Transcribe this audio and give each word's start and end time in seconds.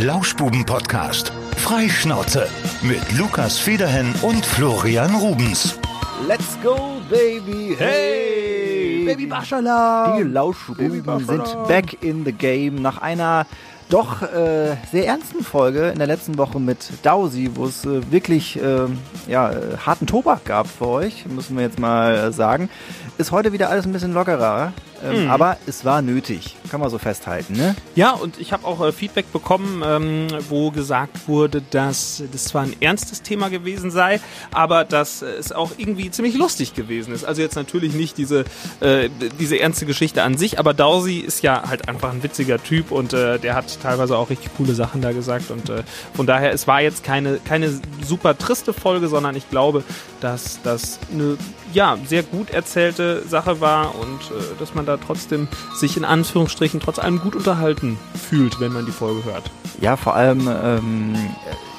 Lauschbuben-Podcast. 0.00 1.32
Freischnauze 1.56 2.46
mit 2.82 3.18
Lukas 3.18 3.58
Federhen 3.58 4.14
und 4.22 4.46
Florian 4.46 5.12
Rubens. 5.16 5.76
Let's 6.24 6.56
go, 6.62 7.00
baby. 7.10 7.74
Hey, 7.76 9.04
Baby 9.04 9.26
Baschala. 9.26 10.16
Die 10.16 10.22
Lauschbuben 10.22 11.26
sind 11.26 11.66
back 11.66 12.00
in 12.00 12.24
the 12.24 12.32
game 12.32 12.76
nach 12.80 12.98
einer 13.02 13.44
doch 13.88 14.22
äh, 14.22 14.76
sehr 14.92 15.06
ernsten 15.06 15.42
Folge 15.42 15.88
in 15.88 15.98
der 15.98 16.06
letzten 16.06 16.38
Woche 16.38 16.60
mit 16.60 16.78
Dausi, 17.02 17.50
wo 17.54 17.66
es 17.66 17.84
äh, 17.84 18.12
wirklich 18.12 18.60
äh, 18.62 18.86
ja, 19.26 19.50
harten 19.84 20.06
Tobak 20.06 20.44
gab 20.44 20.68
für 20.68 20.86
euch, 20.86 21.26
müssen 21.26 21.56
wir 21.56 21.64
jetzt 21.64 21.80
mal 21.80 22.14
äh, 22.14 22.32
sagen. 22.32 22.68
Ist 23.16 23.32
heute 23.32 23.52
wieder 23.52 23.70
alles 23.70 23.86
ein 23.86 23.92
bisschen 23.92 24.12
lockerer, 24.12 24.72
ähm, 25.04 25.24
Mhm. 25.24 25.30
aber 25.30 25.56
es 25.66 25.84
war 25.84 26.02
nötig, 26.02 26.56
kann 26.70 26.80
man 26.80 26.90
so 26.90 26.98
festhalten, 26.98 27.54
ne? 27.54 27.74
Ja, 27.94 28.12
und 28.12 28.38
ich 28.40 28.52
habe 28.52 28.66
auch 28.66 28.80
äh, 28.84 28.92
Feedback 28.92 29.32
bekommen, 29.32 29.82
ähm, 29.84 30.26
wo 30.48 30.70
gesagt 30.70 31.28
wurde, 31.28 31.62
dass 31.70 32.22
das 32.32 32.44
zwar 32.44 32.62
ein 32.62 32.74
ernstes 32.80 33.22
Thema 33.22 33.48
gewesen 33.48 33.90
sei, 33.90 34.20
aber 34.52 34.84
dass 34.84 35.22
äh, 35.22 35.26
es 35.38 35.52
auch 35.52 35.72
irgendwie 35.76 36.10
ziemlich 36.10 36.36
lustig 36.36 36.74
gewesen 36.74 37.12
ist. 37.14 37.24
Also 37.24 37.42
jetzt 37.42 37.56
natürlich 37.56 37.94
nicht 37.94 38.18
diese, 38.18 38.44
äh, 38.80 39.08
diese 39.38 39.58
ernste 39.58 39.86
Geschichte 39.86 40.22
an 40.22 40.36
sich, 40.36 40.58
aber 40.58 40.74
Dausi 40.74 41.18
ist 41.18 41.42
ja 41.42 41.62
halt 41.68 41.88
einfach 41.88 42.12
ein 42.12 42.22
witziger 42.22 42.62
Typ 42.62 42.90
und 42.90 43.12
äh, 43.12 43.38
der 43.38 43.54
hat 43.54 43.78
teilweise 43.82 44.16
auch 44.16 44.30
richtig 44.30 44.50
coole 44.56 44.74
Sachen 44.74 45.00
da 45.02 45.12
gesagt. 45.12 45.50
Und 45.50 45.68
äh, 45.70 45.82
von 46.14 46.26
daher, 46.26 46.52
es 46.52 46.66
war 46.66 46.80
jetzt 46.80 47.04
keine, 47.04 47.38
keine 47.44 47.72
super 48.04 48.36
triste 48.36 48.72
Folge, 48.72 49.08
sondern 49.08 49.36
ich 49.36 49.48
glaube, 49.50 49.84
dass 50.20 50.60
das 50.62 50.98
eine 51.12 51.36
ja, 51.72 51.96
sehr 52.06 52.22
gut 52.22 52.50
erzählte 52.50 53.22
Sache 53.28 53.60
war 53.60 53.94
und 53.94 54.18
dass 54.58 54.74
man 54.74 54.86
da 54.88 54.96
trotzdem 54.96 55.48
sich 55.74 55.96
in 55.96 56.04
Anführungsstrichen 56.04 56.80
trotz 56.80 56.98
allem 56.98 57.20
gut 57.20 57.36
unterhalten 57.36 57.98
fühlt, 58.28 58.60
wenn 58.60 58.72
man 58.72 58.86
die 58.86 58.92
Folge 58.92 59.24
hört. 59.24 59.50
Ja, 59.80 59.96
vor 59.96 60.14
allem, 60.16 60.48
ähm, 60.48 61.14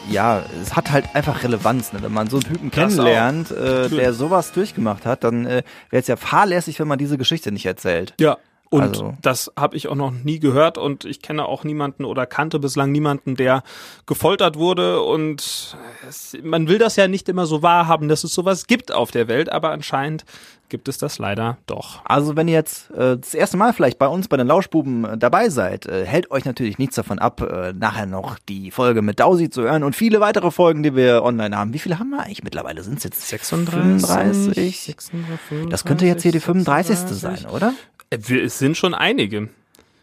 ja, 0.09 0.43
es 0.61 0.75
hat 0.75 0.91
halt 0.91 1.15
einfach 1.15 1.43
Relevanz, 1.43 1.93
ne? 1.93 2.01
wenn 2.01 2.13
man 2.13 2.29
so 2.29 2.37
einen 2.37 2.45
Typen 2.45 2.71
kennenlernt, 2.71 3.51
äh, 3.51 3.89
der 3.89 4.13
sowas 4.13 4.51
durchgemacht 4.51 5.05
hat, 5.05 5.23
dann 5.23 5.45
äh, 5.45 5.63
wäre 5.89 6.01
es 6.01 6.07
ja 6.07 6.15
fahrlässig, 6.15 6.79
wenn 6.79 6.87
man 6.87 6.97
diese 6.97 7.17
Geschichte 7.17 7.51
nicht 7.51 7.65
erzählt. 7.65 8.13
Ja. 8.19 8.37
Und 8.71 8.81
Also- 8.83 9.13
das 9.23 9.51
habe 9.57 9.75
ich 9.77 9.87
auch 9.87 9.95
noch 9.95 10.11
nie 10.11 10.37
gehört 10.39 10.77
und 10.77 11.03
ich 11.03 11.23
kenne 11.23 11.45
auch 11.45 11.63
niemanden 11.63 12.05
oder 12.05 12.27
kannte 12.27 12.59
bislang 12.59 12.91
niemanden, 12.91 13.35
der 13.35 13.63
gefoltert 14.05 14.57
wurde 14.57 15.01
und 15.01 15.75
es, 16.07 16.37
man 16.43 16.67
will 16.67 16.77
das 16.77 16.95
ja 16.95 17.07
nicht 17.07 17.27
immer 17.29 17.47
so 17.47 17.63
wahrhaben, 17.63 18.09
dass 18.09 18.23
es 18.23 18.31
sowas 18.33 18.67
gibt 18.67 18.91
auf 18.91 19.09
der 19.09 19.27
Welt, 19.27 19.51
aber 19.51 19.71
anscheinend 19.71 20.23
gibt 20.69 20.87
es 20.87 20.99
das 20.99 21.17
leider 21.17 21.57
doch. 21.65 22.01
Also 22.05 22.35
wenn 22.35 22.47
ihr 22.47 22.53
jetzt 22.53 22.91
äh, 22.91 23.17
das 23.17 23.33
erste 23.33 23.57
Mal 23.57 23.73
vielleicht 23.73 23.97
bei 23.97 24.07
uns 24.07 24.27
bei 24.27 24.37
den 24.37 24.45
Lauschbuben 24.45 25.03
äh, 25.03 25.17
dabei 25.17 25.49
seid, 25.49 25.87
äh, 25.87 26.05
hält 26.05 26.29
euch 26.29 26.45
natürlich 26.45 26.77
nichts 26.77 26.95
davon 26.95 27.17
ab, 27.17 27.41
äh, 27.41 27.73
nachher 27.73 28.05
noch 28.05 28.37
die 28.47 28.69
Folge 28.69 29.01
mit 29.01 29.19
Dausi 29.19 29.49
zu 29.49 29.63
hören 29.63 29.83
und 29.83 29.95
viele 29.95 30.19
weitere 30.19 30.51
Folgen, 30.51 30.83
die 30.83 30.95
wir 30.95 31.23
online 31.23 31.57
haben. 31.57 31.73
Wie 31.73 31.79
viele 31.79 31.97
haben 31.97 32.11
wir 32.11 32.19
eigentlich 32.19 32.43
mittlerweile? 32.43 32.83
Sind 32.83 32.99
es 32.99 33.03
jetzt 33.03 33.23
35? 33.25 34.53
36, 34.85 35.69
Das 35.71 35.85
könnte 35.85 36.05
jetzt 36.05 36.21
hier 36.21 36.31
die 36.31 36.39
35. 36.39 36.99
sein, 37.17 37.47
oder? 37.51 37.73
Wir- 38.11 38.43
Es 38.43 38.59
sind 38.59 38.77
schon 38.77 38.93
einige. 38.93 39.49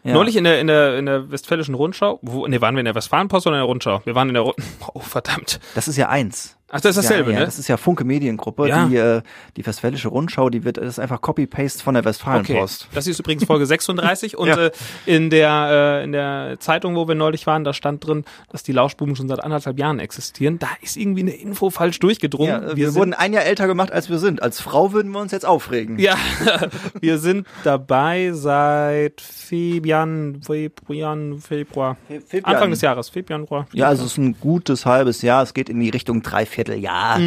Ja. 0.03 0.13
Neulich 0.13 0.35
in 0.37 0.43
der, 0.45 0.59
in 0.61 0.67
der, 0.67 0.97
in 0.97 1.05
der 1.05 1.29
Westfälischen 1.31 1.75
Rundschau, 1.75 2.19
wo, 2.21 2.47
nee, 2.47 2.61
waren 2.61 2.75
wir 2.75 2.79
in 2.79 2.85
der 2.85 2.95
Westfalenpost 2.95 3.45
oder 3.47 3.57
in 3.57 3.59
der 3.61 3.67
Rundschau? 3.67 4.01
Wir 4.05 4.15
waren 4.15 4.29
in 4.29 4.33
der 4.35 4.43
Rundschau. 4.43 4.63
Oh, 4.93 4.99
verdammt. 4.99 5.59
Das 5.75 5.87
ist 5.87 5.97
ja 5.97 6.09
eins. 6.09 6.56
Ach, 6.69 6.81
das 6.81 6.97
ist 6.97 7.05
dasselbe, 7.05 7.29
ja, 7.31 7.35
ja, 7.35 7.39
ne? 7.41 7.45
Das 7.45 7.59
ist 7.59 7.67
ja 7.69 7.77
Funke 7.77 8.03
Mediengruppe. 8.03 8.67
Ja. 8.67 8.85
Die, 8.87 8.95
äh, 8.97 9.21
die 9.55 9.65
Westfälische 9.65 10.09
Rundschau, 10.09 10.49
die 10.49 10.65
wird, 10.65 10.77
das 10.77 10.85
ist 10.85 10.99
einfach 10.99 11.21
Copy-Paste 11.21 11.81
von 11.81 11.93
der 11.93 12.01
Okay, 12.01 12.09
Westfalenpost. 12.09 12.89
das 12.93 13.07
ist 13.07 13.19
übrigens 13.19 13.45
Folge 13.45 13.65
36 13.67 14.37
und 14.37 14.47
Ja. 14.49 14.57
äh, 14.65 14.71
in 15.05 15.29
der 15.29 15.99
äh, 16.01 16.03
in 16.03 16.11
der 16.11 16.57
Zeitung, 16.59 16.95
wo 16.95 17.07
wir 17.07 17.15
neulich 17.15 17.47
waren, 17.47 17.63
da 17.63 17.71
stand 17.73 18.05
drin, 18.05 18.25
dass 18.49 18.63
die 18.63 18.73
Lauschbuben 18.73 19.15
schon 19.15 19.29
seit 19.29 19.41
anderthalb 19.43 19.79
Jahren 19.79 19.99
existieren. 19.99 20.59
Da 20.59 20.67
ist 20.81 20.97
irgendwie 20.97 21.21
eine 21.21 21.31
Info 21.31 21.69
falsch 21.69 21.99
durchgedrungen. 21.99 22.63
Äh, 22.71 22.75
wir, 22.75 22.91
sind, 22.91 22.99
wurden 22.99 23.13
ein 23.13 23.31
Jahr 23.33 23.45
älter 23.45 23.67
gemacht, 23.67 23.91
als 23.93 24.09
wir 24.09 24.19
sind. 24.19 24.41
Als 24.41 24.59
Frau 24.59 24.91
würden 24.91 25.11
wir 25.13 25.19
uns 25.19 25.31
jetzt 25.31 25.45
aufregen. 25.45 25.97
ja, 25.99 26.17
wir 26.99 27.17
sind 27.17 27.47
dabei 27.63 28.31
seit 28.33 29.21
Fabian, 29.21 30.41
Februar, 30.41 31.15
Februar, 31.39 31.97
Februar. 32.27 32.53
Anfang 32.53 32.69
des 32.71 32.81
Jahres, 32.81 33.09
Februar. 33.09 33.67
Ja, 33.73 33.87
also 33.87 34.03
es 34.05 34.11
ist 34.11 34.17
ein 34.17 34.35
gutes 34.39 34.85
halbes 34.85 35.21
Jahr. 35.21 35.43
Es 35.43 35.53
geht 35.53 35.69
in 35.69 35.79
die 35.79 35.89
Richtung 35.89 36.21
Dreivierteljahr. 36.57 37.19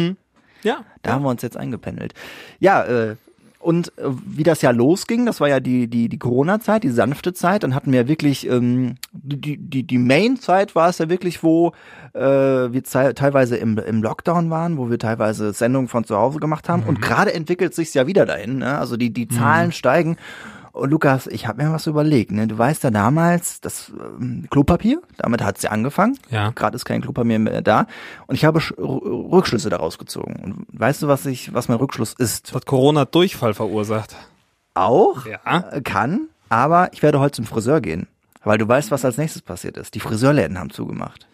ja, 0.63 0.85
Da 1.01 1.13
haben 1.13 1.23
wir 1.23 1.29
uns 1.29 1.41
jetzt 1.41 1.57
eingependelt. 1.57 2.13
Ja, 2.59 2.83
äh, 2.83 3.15
und 3.61 3.89
äh, 3.97 4.09
wie 4.25 4.43
das 4.43 4.61
Jahr 4.61 4.73
losging, 4.73 5.25
das 5.25 5.39
war 5.39 5.47
ja 5.47 5.59
die, 5.59 5.87
die, 5.87 6.09
die 6.09 6.17
Corona-Zeit, 6.17 6.83
die 6.83 6.89
sanfte 6.89 7.33
Zeit. 7.33 7.63
Dann 7.63 7.75
hatten 7.75 7.91
wir 7.91 8.07
wirklich, 8.07 8.47
ähm, 8.47 8.95
die, 9.11 9.57
die, 9.57 9.83
die 9.83 9.97
Main-Zeit 9.97 10.75
war 10.75 10.89
es 10.89 10.97
ja 10.97 11.09
wirklich, 11.09 11.43
wo 11.43 11.73
äh, 12.13 12.21
wir 12.21 12.83
teilweise 12.83 13.57
im, 13.57 13.77
im 13.77 14.01
Lockdown 14.01 14.49
waren, 14.49 14.77
wo 14.77 14.89
wir 14.89 14.97
teilweise 14.97 15.53
Sendungen 15.53 15.87
von 15.87 16.03
zu 16.03 16.17
Hause 16.17 16.39
gemacht 16.39 16.69
haben. 16.69 16.83
Und 16.83 17.01
gerade 17.01 17.33
entwickelt 17.33 17.75
sich's 17.75 17.93
ja 17.93 18.07
wieder 18.07 18.25
dahin. 18.25 18.59
Ne? 18.59 18.77
Also 18.77 18.97
die, 18.97 19.13
die 19.13 19.27
Zahlen 19.27 19.71
steigen. 19.71 20.17
Und 20.73 20.89
Lukas, 20.89 21.27
ich 21.27 21.47
habe 21.47 21.63
mir 21.63 21.71
was 21.73 21.87
überlegt. 21.87 22.31
Ne? 22.31 22.47
Du 22.47 22.57
weißt 22.57 22.83
ja 22.85 22.91
damals, 22.91 23.59
das 23.61 23.91
ähm, 24.19 24.47
Klopapier, 24.49 25.01
damit 25.17 25.43
hat's 25.43 25.61
ja 25.63 25.71
angefangen. 25.71 26.17
Ja. 26.29 26.51
Gerade 26.51 26.75
ist 26.75 26.85
kein 26.85 27.01
Klopapier 27.01 27.39
mehr 27.39 27.61
da. 27.61 27.87
Und 28.27 28.35
ich 28.35 28.45
habe 28.45 28.59
Sch- 28.59 28.77
Rückschlüsse 28.77 29.69
daraus 29.69 29.97
gezogen. 29.97 30.35
Und 30.41 30.65
weißt 30.79 31.01
du, 31.03 31.07
was 31.07 31.25
ich, 31.25 31.53
was 31.53 31.67
mein 31.67 31.77
Rückschluss 31.77 32.13
ist? 32.13 32.53
hat 32.53 32.65
Corona 32.65 33.05
Durchfall 33.05 33.53
verursacht. 33.53 34.15
Auch 34.73 35.25
Ja. 35.25 35.69
äh, 35.71 35.81
kann, 35.81 36.27
aber 36.47 36.93
ich 36.93 37.03
werde 37.03 37.19
heute 37.19 37.35
zum 37.35 37.45
Friseur 37.45 37.81
gehen. 37.81 38.07
Weil 38.43 38.57
du 38.57 38.67
weißt, 38.67 38.89
was 38.91 39.03
als 39.05 39.17
nächstes 39.17 39.41
passiert 39.41 39.77
ist. 39.77 39.93
Die 39.93 39.99
Friseurläden 39.99 40.57
haben 40.57 40.69
zugemacht. 40.71 41.27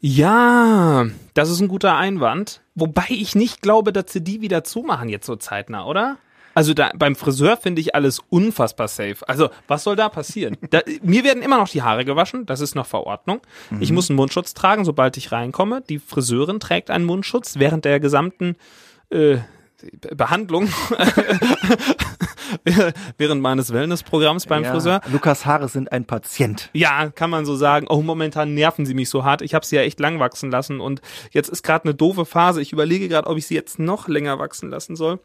Ja, 0.00 1.06
das 1.34 1.50
ist 1.50 1.60
ein 1.60 1.68
guter 1.68 1.96
Einwand. 1.96 2.60
Wobei 2.74 3.06
ich 3.10 3.34
nicht 3.34 3.62
glaube, 3.62 3.92
dass 3.92 4.12
sie 4.12 4.22
die 4.22 4.40
wieder 4.40 4.62
zumachen 4.64 5.08
jetzt 5.08 5.26
so 5.26 5.36
zeitnah, 5.36 5.84
oder? 5.86 6.16
Also 6.58 6.74
da, 6.74 6.90
beim 6.96 7.14
Friseur 7.14 7.56
finde 7.56 7.80
ich 7.80 7.94
alles 7.94 8.20
unfassbar 8.30 8.88
safe. 8.88 9.18
Also 9.28 9.48
was 9.68 9.84
soll 9.84 9.94
da 9.94 10.08
passieren? 10.08 10.56
Da, 10.70 10.80
mir 11.02 11.22
werden 11.22 11.40
immer 11.40 11.56
noch 11.56 11.68
die 11.68 11.82
Haare 11.82 12.04
gewaschen, 12.04 12.46
das 12.46 12.60
ist 12.60 12.74
noch 12.74 12.84
Verordnung. 12.84 13.40
Ich 13.78 13.92
muss 13.92 14.10
einen 14.10 14.16
Mundschutz 14.16 14.54
tragen, 14.54 14.84
sobald 14.84 15.16
ich 15.16 15.30
reinkomme. 15.30 15.82
Die 15.88 16.00
Friseurin 16.00 16.58
trägt 16.58 16.90
einen 16.90 17.04
Mundschutz 17.04 17.58
während 17.58 17.84
der 17.84 18.00
gesamten 18.00 18.56
äh, 19.10 19.38
Behandlung, 20.16 20.68
während 23.18 23.40
meines 23.40 23.72
Wellnessprogramms 23.72 24.46
beim 24.46 24.64
Ja, 24.64 24.72
Friseur. 24.72 25.00
Lukas 25.12 25.46
Haare 25.46 25.68
sind 25.68 25.92
ein 25.92 26.04
Patient. 26.04 26.70
Ja, 26.72 27.10
kann 27.10 27.30
man 27.30 27.46
so 27.46 27.54
sagen. 27.54 27.86
Oh, 27.88 28.02
momentan 28.02 28.54
nerven 28.54 28.84
sie 28.84 28.94
mich 28.94 29.10
so 29.10 29.22
hart. 29.24 29.42
Ich 29.42 29.54
habe 29.54 29.64
sie 29.64 29.76
ja 29.76 29.82
echt 29.82 30.00
lang 30.00 30.18
wachsen 30.18 30.50
lassen 30.50 30.80
und 30.80 31.02
jetzt 31.30 31.50
ist 31.50 31.62
gerade 31.62 31.84
eine 31.84 31.94
doofe 31.94 32.24
Phase. 32.24 32.60
Ich 32.60 32.72
überlege 32.72 33.08
gerade, 33.08 33.28
ob 33.28 33.38
ich 33.38 33.46
sie 33.46 33.54
jetzt 33.54 33.78
noch 33.78 34.08
länger 34.08 34.40
wachsen 34.40 34.70
lassen 34.70 34.96
soll. 34.96 35.20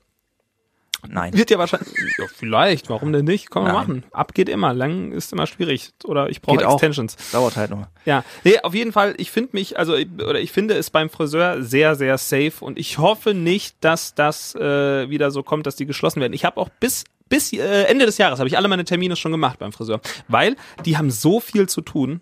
Nein. 1.10 1.34
Wird 1.38 1.50
ja 1.52 1.58
wahrscheinlich, 1.58 1.90
ja, 2.18 2.26
vielleicht, 2.34 2.90
warum 2.90 3.12
denn 3.14 3.26
nicht? 3.26 3.52
Kann 3.52 3.64
man 3.64 3.72
Nein. 3.74 3.82
machen. 3.82 4.04
Ab 4.12 4.34
geht 4.34 4.50
immer, 4.50 4.74
lang 4.74 5.12
ist 5.12 5.34
immer 5.34 5.48
schwierig. 5.48 5.92
Oder 6.06 6.30
ich 6.30 6.42
brauche 6.42 6.58
Geht 6.58 6.66
auch. 6.66 6.74
Extensions. 6.74 7.16
Dauert 7.32 7.56
halt 7.58 7.72
nur. 7.72 7.88
Ja, 8.06 8.24
nee, 8.44 8.60
auf 8.60 8.74
jeden 8.74 8.92
Fall, 8.92 9.14
ich 9.18 9.32
finde 9.32 9.50
mich, 9.54 9.78
also, 9.78 9.96
ich- 9.96 10.08
oder 10.14 10.40
ich 10.40 10.52
finde 10.52 10.76
es 10.76 10.90
beim 10.90 11.10
Friseur 11.10 11.62
sehr, 11.64 11.96
sehr 11.96 12.18
safe 12.18 12.54
und 12.62 12.78
ich 12.80 12.98
hoffe 12.98 13.34
nicht, 13.34 13.76
dass 13.82 14.16
das 14.16 14.56
äh, 14.56 15.10
wieder 15.10 15.32
so 15.32 15.44
kommt, 15.44 15.66
dass 15.68 15.76
die 15.76 15.86
geschlossen 15.86 16.22
werden. 16.22 16.34
Ich 16.34 16.46
habe 16.46 16.58
auch 16.60 16.70
bis 16.80 17.04
bis 17.30 17.52
äh, 17.54 17.84
Ende 17.86 18.06
des 18.06 18.18
Jahres 18.20 18.38
habe 18.40 18.48
ich 18.48 18.58
alle 18.58 18.68
meine 18.68 18.84
Termine 18.84 19.16
schon 19.16 19.32
gemacht 19.32 19.58
beim 19.58 19.72
Friseur, 19.72 20.02
weil 20.28 20.56
die 20.86 20.98
haben 20.98 21.10
so 21.10 21.40
viel 21.40 21.68
zu 21.68 21.82
tun. 21.82 22.22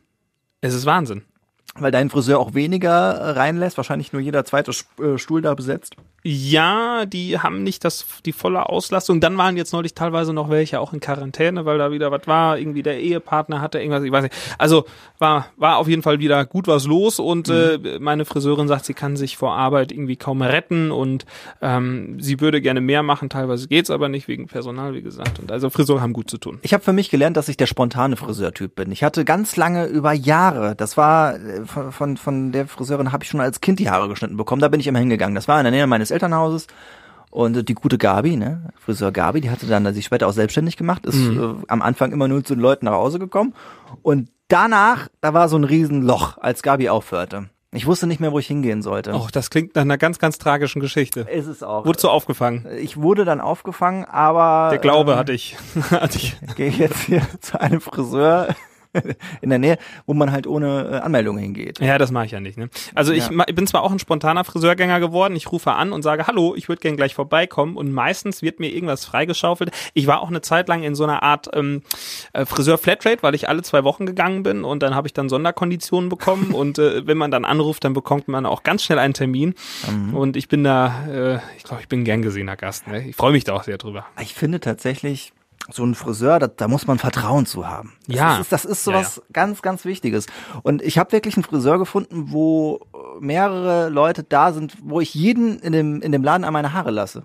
Es 0.62 0.74
ist 0.74 0.86
Wahnsinn. 0.86 1.24
Weil 1.76 1.92
dein 1.92 2.10
Friseur 2.10 2.40
auch 2.40 2.54
weniger 2.54 3.14
äh, 3.14 3.30
reinlässt. 3.32 3.78
Wahrscheinlich 3.78 4.12
nur 4.12 4.22
jeder 4.22 4.44
zweite 4.44 4.72
äh, 4.72 5.18
Stuhl 5.18 5.42
da 5.42 5.54
besetzt. 5.56 5.96
Ja, 6.24 7.08
die 7.08 7.40
haben 7.40 7.64
nicht 7.64 7.84
das, 7.84 8.06
die 8.26 8.32
volle 8.32 8.70
Auslastung. 8.70 9.22
Dann 9.22 9.38
waren 9.38 9.58
jetzt 9.58 9.74
neulich 9.74 9.96
teilweise 9.96 10.34
noch 10.34 10.52
welche 10.52 10.80
auch 10.80 10.94
in 10.94 11.00
Quarantäne, 11.00 11.66
weil 11.66 11.80
da 11.80 11.92
wieder 11.92 12.12
was 12.12 12.28
war. 12.28 12.60
Irgendwie 12.60 12.84
der 12.84 13.00
Ehepartner 13.00 13.60
hatte 13.60 13.80
irgendwas, 13.80 14.04
ich 14.04 14.12
weiß 14.12 14.24
nicht. 14.24 14.36
Also 14.60 14.86
war, 15.18 15.48
war 15.58 15.78
auf 15.78 15.88
jeden 15.88 16.04
Fall 16.04 16.20
wieder 16.20 16.46
gut 16.46 16.68
was 16.68 16.86
los 16.86 17.20
und 17.20 17.50
äh, 17.50 17.98
meine 18.00 18.26
Friseurin 18.26 18.68
sagt, 18.68 18.86
sie 18.86 18.94
kann 18.94 19.18
sich 19.18 19.36
vor 19.36 19.54
Arbeit 19.54 19.92
irgendwie 19.92 20.16
kaum 20.16 20.44
retten 20.44 20.92
und 20.92 21.26
ähm, 21.62 22.20
sie 22.20 22.40
würde 22.40 22.62
gerne 22.62 22.82
mehr 22.82 23.02
machen. 23.02 23.30
Teilweise 23.30 23.68
geht's 23.68 23.90
aber 23.90 24.08
nicht 24.08 24.28
wegen 24.28 24.46
Personal, 24.46 24.94
wie 24.94 25.02
gesagt. 25.02 25.40
Und 25.40 25.52
also 25.52 25.72
Friseure 25.72 26.02
haben 26.02 26.14
gut 26.14 26.30
zu 26.30 26.38
tun. 26.38 26.60
Ich 26.62 26.76
habe 26.76 26.84
für 26.84 26.94
mich 26.94 27.10
gelernt, 27.10 27.36
dass 27.36 27.50
ich 27.50 27.58
der 27.58 27.66
spontane 27.66 28.16
Friseurtyp 28.16 28.76
bin. 28.76 28.92
Ich 28.92 29.04
hatte 29.04 29.26
ganz 29.26 29.56
lange 29.56 29.88
über 29.88 30.14
Jahre, 30.14 30.76
das 30.76 30.98
war 30.98 31.36
äh, 31.36 31.61
von, 31.66 31.92
von, 31.92 32.18
von 32.18 32.52
der 32.52 32.68
Friseurin 32.68 33.12
habe 33.12 33.24
ich 33.24 33.30
schon 33.30 33.42
als 33.42 33.62
Kind 33.62 33.80
die 33.80 33.90
Haare 33.90 34.10
geschnitten 34.10 34.38
bekommen. 34.38 34.62
Da 34.62 34.68
bin 34.68 34.80
ich 34.80 34.88
immer 34.88 35.00
hingegangen. 35.00 35.36
Das 35.36 35.48
war 35.48 35.60
in 35.60 35.64
der 35.64 35.72
Nähe 35.72 35.88
meines 35.88 36.12
Elternhauses. 36.12 36.68
Und 37.32 37.58
äh, 37.58 37.64
die 37.64 37.74
gute 37.74 37.98
Gabi, 37.98 38.36
ne, 38.36 38.70
Friseur 38.78 39.12
Gabi, 39.12 39.42
die 39.42 39.50
hatte 39.50 39.66
dann 39.66 39.92
sich 39.94 40.06
später 40.06 40.28
auch 40.28 40.34
selbstständig 40.34 40.78
gemacht, 40.78 41.06
ist 41.06 41.18
äh, 41.18 41.54
am 41.68 41.82
Anfang 41.82 42.12
immer 42.12 42.28
nur 42.28 42.44
zu 42.44 42.56
den 42.56 42.62
Leuten 42.62 42.86
nach 42.86 42.94
Hause 42.94 43.20
gekommen. 43.20 43.54
Und 44.02 44.30
danach, 44.50 45.08
da 45.22 45.34
war 45.34 45.48
so 45.50 45.58
ein 45.58 45.64
Riesenloch, 45.64 46.38
als 46.38 46.62
Gabi 46.62 46.90
aufhörte. 46.90 47.50
Ich 47.74 47.88
wusste 47.88 48.06
nicht 48.06 48.20
mehr, 48.20 48.34
wo 48.34 48.40
ich 48.40 48.48
hingehen 48.48 48.82
sollte. 48.82 49.14
Och, 49.14 49.32
das 49.32 49.50
klingt 49.50 49.76
nach 49.76 49.84
einer 49.84 49.98
ganz, 49.98 50.20
ganz 50.20 50.38
tragischen 50.38 50.82
Geschichte. 50.82 51.22
Ist 51.22 51.48
es 51.48 51.64
auch. 51.64 51.86
Wurdest 51.86 52.04
du 52.04 52.10
aufgefangen? 52.10 52.68
ich 52.78 52.98
wurde 52.98 53.24
dann 53.24 53.40
aufgefangen, 53.40 54.04
aber 54.04 54.72
Der 54.72 54.80
Glaube 54.80 55.14
ähm, 55.14 55.18
hatte 55.18 55.32
ich. 55.32 55.56
hatte 55.90 56.18
ich. 56.18 56.36
gehe 56.58 56.70
jetzt 56.70 57.04
hier 57.04 57.22
zu 57.40 57.62
einem 57.62 57.80
Friseur, 57.80 58.50
in 59.42 59.50
der 59.50 59.60
Nähe, 59.60 59.78
wo 60.06 60.14
man 60.14 60.32
halt 60.32 60.48
ohne 60.48 60.90
äh, 60.92 60.96
Anmeldung 60.98 61.38
hingeht. 61.38 61.80
Ja, 61.80 61.98
das 61.98 62.12
mache 62.12 62.26
ich 62.26 62.32
ja 62.32 62.40
nicht. 62.40 62.58
Ne? 62.58 62.70
Also 62.96 63.14
ich, 63.14 63.30
Ja. 63.30 63.44
bin 63.46 63.68
zwar 63.68 63.84
auch 63.84 63.92
ein 63.92 64.00
spontaner 64.00 64.44
Friseurgänger 64.44 65.00
geworden. 65.00 65.36
Ich 65.36 65.52
rufe 65.52 65.72
an 65.74 65.92
und 65.94 66.02
sage, 66.02 66.28
hallo, 66.28 66.54
ich 66.56 66.68
würde 66.70 66.82
gern 66.82 66.98
gleich 66.98 67.14
vorbeikommen. 67.16 67.78
Und 67.78 67.92
meistens 67.92 68.42
wird 68.42 68.60
mir 68.60 68.70
irgendwas 68.74 69.06
freigeschaufelt. 69.06 69.72
Ich 69.94 70.08
war 70.08 70.22
auch 70.22 70.30
eine 70.30 70.42
Zeit 70.42 70.68
lang 70.68 70.84
in 70.84 70.96
so 70.96 71.04
einer 71.04 71.24
Art 71.24 71.50
ähm, 71.54 71.84
äh, 72.34 72.46
Friseur-Flatrate, 72.46 73.24
weil 73.24 73.36
ich 73.36 73.48
alle 73.50 73.62
zwei 73.64 73.84
Wochen 73.84 74.06
gegangen 74.06 74.44
bin. 74.44 74.64
Und 74.64 74.84
dann 74.84 74.96
habe 74.96 75.08
ich 75.08 75.14
dann 75.14 75.30
Sonderkonditionen 75.30 76.10
bekommen. 76.10 76.52
und 76.54 76.80
äh, 76.80 77.06
wenn 77.08 77.18
man 77.18 77.32
dann 77.32 77.46
anruft, 77.46 77.84
dann 77.84 77.94
bekommt 77.94 78.28
man 78.28 78.46
auch 78.46 78.64
ganz 78.64 78.84
schnell 78.84 79.00
einen 79.00 79.14
Termin. 79.14 79.54
Mhm. 79.90 80.16
Und 80.16 80.38
ich 80.38 80.48
bin 80.48 80.64
da, 80.64 81.06
äh, 81.08 81.40
ich 81.58 81.64
glaube, 81.64 81.82
ich 81.82 81.88
bin 81.88 82.02
ein 82.02 82.06
gern 82.06 82.22
gesehener 82.22 82.58
Gast. 82.58 82.88
Ne? 82.88 83.08
Ich 83.08 83.16
freue 83.16 83.32
mich 83.32 83.44
da 83.44 83.54
auch 83.54 83.64
sehr 83.64 83.78
drüber. 83.78 84.06
Ich 84.20 84.34
finde 84.34 84.60
tatsächlich, 84.60 85.34
so 85.70 85.84
ein 85.86 85.96
Friseur, 85.96 86.40
da, 86.40 86.48
da 86.48 86.68
muss 86.68 86.88
man 86.88 86.98
Vertrauen 87.00 87.46
zu 87.46 87.68
haben. 87.68 87.94
Das 88.08 88.16
Ja. 88.16 88.38
Ist, 88.40 88.52
das 88.52 88.66
ist 88.66 88.86
Ja, 88.88 88.94
sowas 88.94 89.22
ganz, 89.32 89.62
ganz 89.62 89.86
Wichtiges. 89.86 90.26
Und 90.64 90.82
ich 90.82 90.98
habe 90.98 91.12
wirklich 91.12 91.36
einen 91.36 91.44
Friseur 91.44 91.78
gefunden, 91.78 92.32
wo 92.32 92.80
äh, 92.94 92.98
mehrere 93.20 93.90
Leute 93.90 94.24
da 94.24 94.52
sind, 94.54 94.76
wo 94.82 95.00
ich 95.02 95.14
jeden 95.14 95.60
in 95.60 95.72
dem, 95.74 96.02
in 96.02 96.12
dem 96.12 96.24
Laden 96.24 96.44
an 96.44 96.54
meine 96.54 96.74
Haare 96.74 96.92
lasse. 96.92 97.24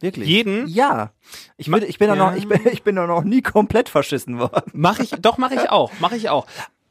Wirklich? 0.00 0.28
Jeden? 0.28 0.66
Ja. 0.68 1.12
Ich, 1.56 1.70
bin, 1.70 1.82
ich 1.82 1.98
bin 1.98 2.08
da 2.08 2.14
Ja. 2.16 2.30
noch, 2.30 2.36
ich 2.36 2.48
bin, 2.48 2.60
ich 2.72 2.82
bin 2.82 2.96
da 2.96 3.06
noch 3.06 3.24
nie 3.24 3.42
komplett 3.42 3.88
verschissen 3.88 4.38
worden. 4.38 4.70
Mache 4.72 5.02
ich, 5.02 5.10
doch 5.20 5.38
mache 5.38 5.54
ich 5.54 5.70
auch, 5.70 5.92
mache 6.00 6.16
ich 6.16 6.28
auch. 6.30 6.46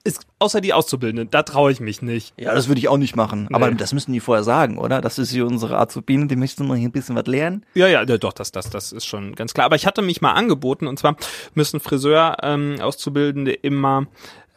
Ist, 0.06 0.26
außer 0.38 0.60
die 0.60 0.74
Auszubildenden, 0.74 1.30
da 1.32 1.44
traue 1.44 1.72
ich 1.72 1.80
mich 1.80 2.02
nicht. 2.02 2.34
Ja, 2.38 2.54
das 2.54 2.68
würde 2.68 2.80
ich 2.80 2.90
auch 2.90 2.98
nicht 2.98 3.16
machen. 3.16 3.48
Aber 3.54 3.70
Nee. 3.70 3.78
das 3.78 3.94
müssen 3.94 4.12
die 4.12 4.20
vorher 4.20 4.44
sagen, 4.44 4.78
oder? 4.78 5.00
Das 5.00 5.18
ist 5.18 5.32
hier 5.32 5.46
unsere 5.48 5.78
Azubine, 5.80 6.28
die 6.28 6.36
müssen 6.36 6.68
noch 6.68 6.76
hier 6.76 6.90
ein 6.90 6.92
bisschen 6.92 7.16
was 7.16 7.26
lernen. 7.26 7.66
Ja, 7.74 7.88
ja, 7.88 8.04
ja, 8.04 8.18
doch, 8.18 8.34
das, 8.34 8.52
das, 8.52 8.70
das 8.70 8.92
ist 8.92 9.06
schon 9.06 9.34
ganz 9.34 9.54
klar. 9.54 9.66
Aber 9.66 9.78
ich 9.78 9.86
hatte 9.88 10.02
mich 10.02 10.20
mal 10.20 10.34
angeboten, 10.34 10.88
und 10.88 11.00
zwar 11.00 11.16
müssen 11.54 11.80
Friseur 11.80 12.36
ähm, 12.44 12.82
Auszubildende 12.82 13.54
immer 13.54 14.08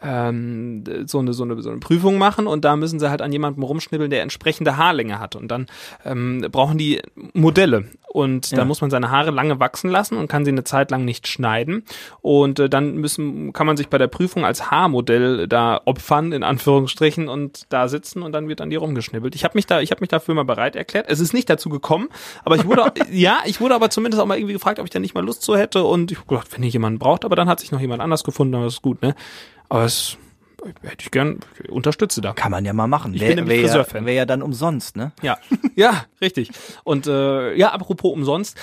ähm, 0.02 0.84
so, 1.06 1.18
eine, 1.20 1.32
so, 1.32 1.44
eine, 1.44 1.60
so 1.62 1.70
eine 1.70 1.78
Prüfung 1.80 2.18
machen 2.18 2.46
und 2.46 2.64
da 2.64 2.76
müssen 2.76 3.00
sie 3.00 3.10
halt 3.10 3.22
an 3.22 3.32
jemandem 3.32 3.62
rumschnibbeln, 3.62 4.10
der 4.10 4.22
entsprechende 4.22 4.76
Haarlänge 4.76 5.18
hat. 5.18 5.36
Und 5.36 5.48
dann 5.48 5.66
ähm, 6.04 6.46
brauchen 6.52 6.78
die 6.78 7.00
Modelle. 7.32 7.86
Und 8.08 8.50
Ja. 8.50 8.58
da 8.58 8.64
muss 8.64 8.80
man 8.80 8.90
seine 8.90 9.10
Haare 9.10 9.30
lange 9.30 9.60
wachsen 9.60 9.90
lassen 9.90 10.16
und 10.16 10.28
kann 10.28 10.44
sie 10.44 10.50
eine 10.50 10.64
Zeit 10.64 10.90
lang 10.90 11.04
nicht 11.04 11.28
schneiden. 11.28 11.84
Und 12.22 12.58
äh, 12.60 12.68
dann 12.68 12.96
müssen, 12.96 13.52
kann 13.52 13.66
man 13.66 13.76
sich 13.76 13.88
bei 13.88 13.98
der 13.98 14.06
Prüfung 14.06 14.44
als 14.44 14.70
Haarmodell 14.70 15.48
da 15.48 15.80
opfern, 15.84 16.32
in 16.32 16.42
Anführungsstrichen, 16.42 17.28
und 17.28 17.64
da 17.70 17.88
sitzen 17.88 18.22
und 18.22 18.32
dann 18.32 18.48
wird 18.48 18.60
an 18.60 18.70
die 18.70 18.76
rumgeschnibbelt. 18.76 19.34
Ich 19.34 19.44
habe 19.44 19.56
mich 19.56 19.66
da, 19.66 19.80
ich 19.80 19.90
habe 19.90 20.00
mich 20.00 20.08
dafür 20.08 20.34
mal 20.34 20.44
bereit 20.44 20.76
erklärt. 20.76 21.06
Es 21.08 21.20
ist 21.20 21.32
nicht 21.34 21.48
dazu 21.50 21.68
gekommen, 21.68 22.08
aber 22.44 22.56
ich 22.56 22.64
wurde, 22.66 22.84
ja, 23.10 23.38
ich 23.44 23.60
wurde 23.60 23.74
aber 23.74 23.90
zumindest 23.90 24.22
auch 24.22 24.26
mal 24.26 24.36
irgendwie 24.38 24.54
gefragt, 24.54 24.78
ob 24.78 24.84
ich 24.86 24.90
da 24.90 24.98
nicht 24.98 25.14
mal 25.14 25.24
Lust 25.24 25.42
zu 25.42 25.56
hätte. 25.56 25.84
Und 25.84 26.10
ich 26.12 26.18
hab 26.18 26.28
gedacht, 26.28 26.48
wenn 26.54 26.62
ich 26.62 26.72
jemanden 26.72 26.98
braucht, 26.98 27.24
aber 27.24 27.36
dann 27.36 27.48
hat 27.48 27.60
sich 27.60 27.70
noch 27.72 27.80
jemand 27.80 28.00
anders 28.02 28.24
gefunden, 28.24 28.54
aber 28.54 28.64
das 28.64 28.74
ist 28.74 28.82
gut, 28.82 29.02
ne? 29.02 29.14
Aber 29.68 29.84
es 29.84 30.16
hätte 30.82 30.96
ich 31.00 31.10
gern, 31.10 31.40
ich 31.62 31.70
unterstütze 31.70 32.20
da. 32.20 32.32
Kann 32.32 32.50
man 32.50 32.64
ja 32.64 32.72
mal 32.72 32.86
machen. 32.86 33.14
Ich 33.14 33.20
Wär- 33.20 33.28
bin 33.28 33.36
nämlich 33.36 33.60
Friseurfan. 33.60 34.04
Wäre 34.06 34.16
ja 34.16 34.26
dann 34.26 34.42
umsonst, 34.42 34.96
ne? 34.96 35.12
Ja, 35.22 35.38
ja, 35.74 36.04
richtig. 36.20 36.50
Und 36.84 37.06
äh, 37.06 37.54
ja, 37.54 37.72
apropos 37.72 38.12
umsonst. 38.12 38.56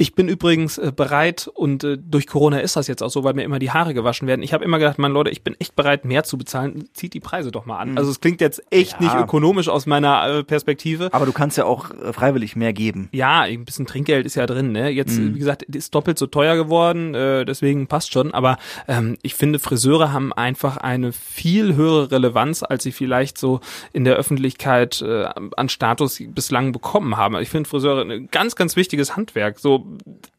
Ich 0.00 0.14
bin 0.14 0.28
übrigens 0.28 0.78
äh, 0.78 0.92
bereit 0.96 1.46
und 1.52 1.84
äh, 1.84 1.98
durch 1.98 2.26
Corona 2.26 2.60
ist 2.60 2.74
das 2.74 2.86
jetzt 2.86 3.02
auch 3.02 3.10
so, 3.10 3.22
weil 3.22 3.34
mir 3.34 3.42
immer 3.42 3.58
die 3.58 3.70
Haare 3.70 3.92
gewaschen 3.92 4.26
werden. 4.26 4.42
Ich 4.42 4.54
habe 4.54 4.64
immer 4.64 4.78
gedacht, 4.78 4.98
man 4.98 5.12
Leute, 5.12 5.28
ich 5.28 5.42
bin 5.42 5.54
echt 5.58 5.76
bereit, 5.76 6.06
mehr 6.06 6.24
zu 6.24 6.38
bezahlen. 6.38 6.88
Zieht 6.94 7.12
die 7.12 7.20
Preise 7.20 7.50
doch 7.50 7.66
mal 7.66 7.76
an. 7.78 7.98
Also 7.98 8.10
es 8.10 8.18
klingt 8.22 8.40
jetzt 8.40 8.62
echt 8.70 8.98
Mhm. 8.98 9.06
Ja. 9.06 9.14
nicht 9.16 9.24
ökonomisch 9.24 9.68
aus 9.68 9.84
meiner 9.84 10.26
äh, 10.38 10.42
Perspektive. 10.42 11.10
Aber 11.12 11.26
du 11.26 11.32
kannst 11.32 11.58
ja 11.58 11.66
auch 11.66 11.90
freiwillig 12.12 12.56
mehr 12.56 12.72
geben. 12.72 13.10
Ja, 13.12 13.42
ein 13.42 13.66
bisschen 13.66 13.84
Trinkgeld 13.86 14.24
ist 14.24 14.36
ja 14.36 14.46
drin. 14.46 14.72
Ne? 14.72 14.88
Jetzt, 14.88 15.18
Mhm. 15.18 15.34
wie 15.34 15.38
gesagt, 15.38 15.64
ist 15.64 15.94
doppelt 15.94 16.18
so 16.18 16.26
teuer 16.26 16.56
geworden, 16.56 17.12
deswegen 17.12 17.86
passt 17.86 18.10
schon. 18.10 18.32
Aber 18.32 18.56
ähm, 18.88 19.18
ich 19.20 19.34
finde, 19.34 19.58
Friseure 19.58 20.14
haben 20.14 20.32
einfach 20.32 20.78
eine 20.78 21.12
viel 21.12 21.74
höhere 21.76 22.10
Relevanz, 22.10 22.62
als 22.62 22.84
sie 22.84 22.92
vielleicht 22.92 23.36
so 23.36 23.60
in 23.92 24.04
der 24.04 24.14
Öffentlichkeit 24.14 25.02
äh, 25.02 25.28
an 25.58 25.68
Status 25.68 26.22
bislang 26.28 26.72
bekommen 26.72 27.18
haben. 27.18 27.36
Ich 27.36 27.50
finde 27.50 27.68
Friseure 27.68 28.02
ein 28.10 28.28
ganz, 28.30 28.56
ganz 28.56 28.76
wichtiges 28.76 29.14
Handwerk. 29.14 29.58
So, 29.58 29.86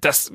das, 0.01 0.31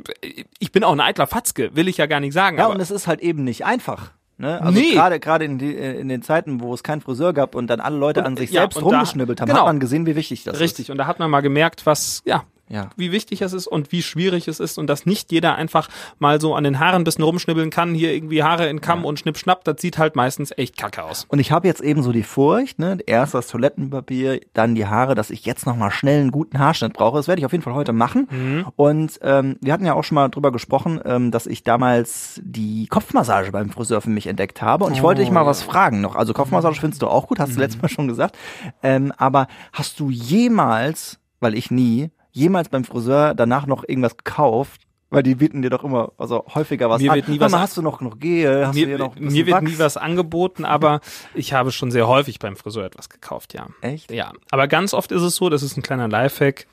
ich 0.58 0.72
bin 0.72 0.84
auch 0.84 0.92
ein 0.92 1.00
eitler 1.00 1.26
Fatzke, 1.26 1.74
will 1.74 1.88
ich 1.88 1.96
ja 1.96 2.06
gar 2.06 2.20
nicht 2.20 2.32
sagen. 2.32 2.58
Ja, 2.58 2.64
aber 2.66 2.74
und 2.74 2.80
es 2.80 2.90
ist 2.90 3.06
halt 3.06 3.20
eben 3.20 3.44
nicht 3.44 3.64
einfach. 3.64 4.12
Ne? 4.38 4.60
Also 4.60 4.78
Nee. 4.78 4.92
gerade 4.92 5.18
gerade 5.18 5.44
in, 5.46 5.58
die, 5.58 5.72
in 5.74 6.08
den 6.08 6.22
Zeiten, 6.22 6.60
wo 6.60 6.74
es 6.74 6.82
keinen 6.82 7.00
Friseur 7.00 7.32
gab 7.32 7.54
und 7.54 7.68
dann 7.68 7.80
alle 7.80 7.96
Leute 7.96 8.20
Und, 8.20 8.26
an 8.26 8.36
sich 8.36 8.50
ja, 8.50 8.62
selbst 8.62 8.82
rumgeschnibbelt 8.82 9.40
haben, 9.40 9.48
genau. 9.48 9.60
hat 9.60 9.66
man 9.66 9.80
gesehen, 9.80 10.04
wie 10.06 10.14
wichtig 10.14 10.44
das 10.44 10.60
richtig. 10.60 10.90
Und 10.90 10.98
da 10.98 11.06
hat 11.06 11.18
man 11.18 11.30
mal 11.30 11.40
gemerkt, 11.40 11.86
was, 11.86 12.22
ja, 12.26 12.44
Ja. 12.68 12.90
wie 12.96 13.12
wichtig 13.12 13.42
es 13.42 13.52
ist 13.52 13.66
und 13.68 13.92
wie 13.92 14.02
schwierig 14.02 14.48
es 14.48 14.58
ist 14.60 14.76
und 14.78 14.88
dass 14.88 15.06
nicht 15.06 15.30
jeder 15.30 15.54
einfach 15.54 15.88
mal 16.18 16.40
so 16.40 16.54
an 16.54 16.64
den 16.64 16.80
Haaren 16.80 17.02
ein 17.02 17.04
bisschen 17.04 17.22
rumschnibbeln 17.24 17.70
kann, 17.70 17.94
hier 17.94 18.12
irgendwie 18.12 18.42
Haare 18.42 18.68
in 18.68 18.80
Kamm 18.80 19.04
und 19.04 19.18
Schnipp 19.20 19.38
schnapp, 19.38 19.62
das 19.64 19.80
sieht 19.80 19.98
halt 19.98 20.16
meistens 20.16 20.52
echt 20.56 20.76
kacke 20.76 21.04
aus. 21.04 21.26
Und 21.28 21.38
ich 21.38 21.52
habe 21.52 21.68
jetzt 21.68 21.80
eben 21.80 22.02
so 22.02 22.10
die 22.12 22.24
Furcht, 22.24 22.78
ne, 22.78 22.98
erst 23.06 23.34
das 23.34 23.46
Toilettenpapier, 23.46 24.40
dann 24.52 24.74
die 24.74 24.86
Haare, 24.86 25.14
dass 25.14 25.30
ich 25.30 25.44
jetzt 25.46 25.64
noch 25.66 25.76
mal 25.76 25.90
schnell 25.90 26.20
einen 26.20 26.30
guten 26.32 26.58
Haarschnitt 26.58 26.92
brauche. 26.94 27.16
Das 27.18 27.28
werde 27.28 27.40
ich 27.40 27.46
auf 27.46 27.52
jeden 27.52 27.62
Fall 27.62 27.74
heute 27.74 27.92
machen. 27.92 28.26
Mhm. 28.30 28.66
Und 28.76 29.18
ähm, 29.22 29.56
wir 29.60 29.72
hatten 29.72 29.86
ja 29.86 29.94
auch 29.94 30.04
schon 30.04 30.16
mal 30.16 30.28
drüber 30.28 30.50
gesprochen, 30.52 31.00
ähm, 31.04 31.30
dass 31.30 31.46
ich 31.46 31.62
damals 31.62 32.40
die 32.44 32.86
Kopfmassage 32.88 33.52
beim 33.52 33.70
Friseur 33.70 34.00
für 34.00 34.10
mich 34.10 34.26
entdeckt 34.26 34.60
habe. 34.62 34.84
Und 34.84 34.92
ich 34.94 35.02
wollte 35.02 35.20
dich 35.20 35.30
mal 35.30 35.42
Oh, 35.42 35.46
was 35.46 35.62
fragen 35.62 36.00
noch. 36.00 36.16
Also 36.16 36.32
Kopfmassage 36.32 36.76
findest 36.80 37.02
du 37.02 37.06
auch 37.06 37.28
gut, 37.28 37.38
Mhm. 37.38 37.42
hast 37.42 37.54
du 37.56 37.60
letztes 37.60 37.80
Mal 37.82 37.88
schon 37.88 38.08
gesagt. 38.08 38.36
Ähm, 38.82 39.12
aber 39.16 39.46
hast 39.72 40.00
du 40.00 40.10
jemals, 40.10 41.18
weil 41.40 41.54
ich 41.54 41.70
nie, 41.70 42.10
jemals 42.36 42.68
beim 42.68 42.84
Friseur 42.84 43.34
danach 43.34 43.66
noch 43.66 43.82
irgendwas 43.86 44.16
gekauft? 44.16 44.82
Weil 45.08 45.22
die 45.22 45.36
bieten 45.36 45.62
dir 45.62 45.70
doch 45.70 45.84
immer, 45.84 46.10
also 46.18 46.44
häufiger 46.52 46.90
was 46.90 47.00
Mir 47.00 47.12
an. 47.12 47.16
wird 47.16 47.28
nie 47.28 47.38
was 47.38 47.52
mal, 47.52 47.60
hast 47.60 47.76
du 47.76 47.82
noch, 47.82 48.00
noch 48.00 48.18
Gel? 48.18 48.66
Hast 48.66 48.74
du 48.74 48.78
hier 48.80 48.88
Mir, 48.88 48.98
noch 48.98 49.14
mir 49.14 49.46
wird 49.46 49.56
Wachs? 49.56 49.62
nie 49.70 49.78
was 49.78 49.96
angeboten, 49.96 50.64
aber 50.64 51.00
ich 51.34 51.52
habe 51.52 51.70
schon 51.70 51.92
sehr 51.92 52.08
häufig 52.08 52.40
beim 52.40 52.56
Friseur 52.56 52.84
etwas 52.84 53.08
gekauft, 53.08 53.54
ja. 53.54 53.66
Echt? 53.82 54.10
Ja, 54.10 54.32
aber 54.50 54.66
ganz 54.66 54.94
oft 54.94 55.12
ist 55.12 55.22
es 55.22 55.36
so, 55.36 55.48
das 55.48 55.62
ist 55.62 55.76
ein 55.76 55.82
kleiner 55.82 56.08
Lifehack, 56.08 56.66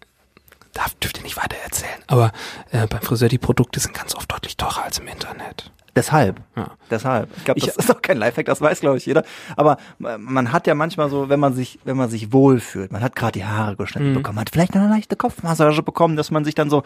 darf, 0.74 0.96
dürft 0.96 1.18
ihr 1.20 1.24
nicht 1.24 1.38
weiter 1.38 1.58
erzählen, 1.64 2.02
aber 2.08 2.32
äh, 2.72 2.88
beim 2.88 3.02
Friseur, 3.02 3.30
die 3.30 3.38
Produkte 3.38 3.80
sind 3.80 3.94
ganz 3.94 4.16
oft 4.16 4.32
deutlich 4.32 4.58
teurer 4.58 4.84
als 4.84 4.98
im 4.98 5.08
Internet. 5.08 5.72
Deshalb. 5.96 6.42
Ja. 6.56 6.72
Deshalb. 6.90 7.30
Ich 7.38 7.46
glaube, 7.46 7.60
Ich- 7.60 7.66
das 7.68 7.76
ist 7.76 7.92
auch 7.96 8.02
kein 8.02 8.18
Lifehack, 8.18 8.46
das 8.48 8.62
weiß, 8.62 8.80
glaube 8.80 8.98
ich, 8.98 9.06
jeder. 9.06 9.24
Aber 9.56 9.78
äh, 10.04 10.18
man 10.18 10.52
hat 10.52 10.66
ja 10.66 10.74
manchmal 10.74 11.08
so, 11.10 11.30
wenn 11.30 11.40
man 11.40 11.54
sich, 11.54 11.78
wenn 11.86 11.96
man 11.98 12.10
sich 12.10 12.34
wohlfühlt, 12.34 12.92
man 12.92 13.04
hat 13.04 13.16
gerade 13.16 13.34
die 13.34 13.46
Haare 13.46 13.76
geschnitten 13.76 14.10
Mhm. 14.12 14.16
bekommen, 14.16 14.40
hat 14.40 14.50
vielleicht 14.50 14.76
eine 14.76 14.88
leichte 14.90 15.16
Kopfmassage 15.16 15.84
bekommen, 15.84 16.16
dass 16.16 16.32
man 16.32 16.46
sich 16.46 16.56
dann 16.56 16.72
so, 16.72 16.82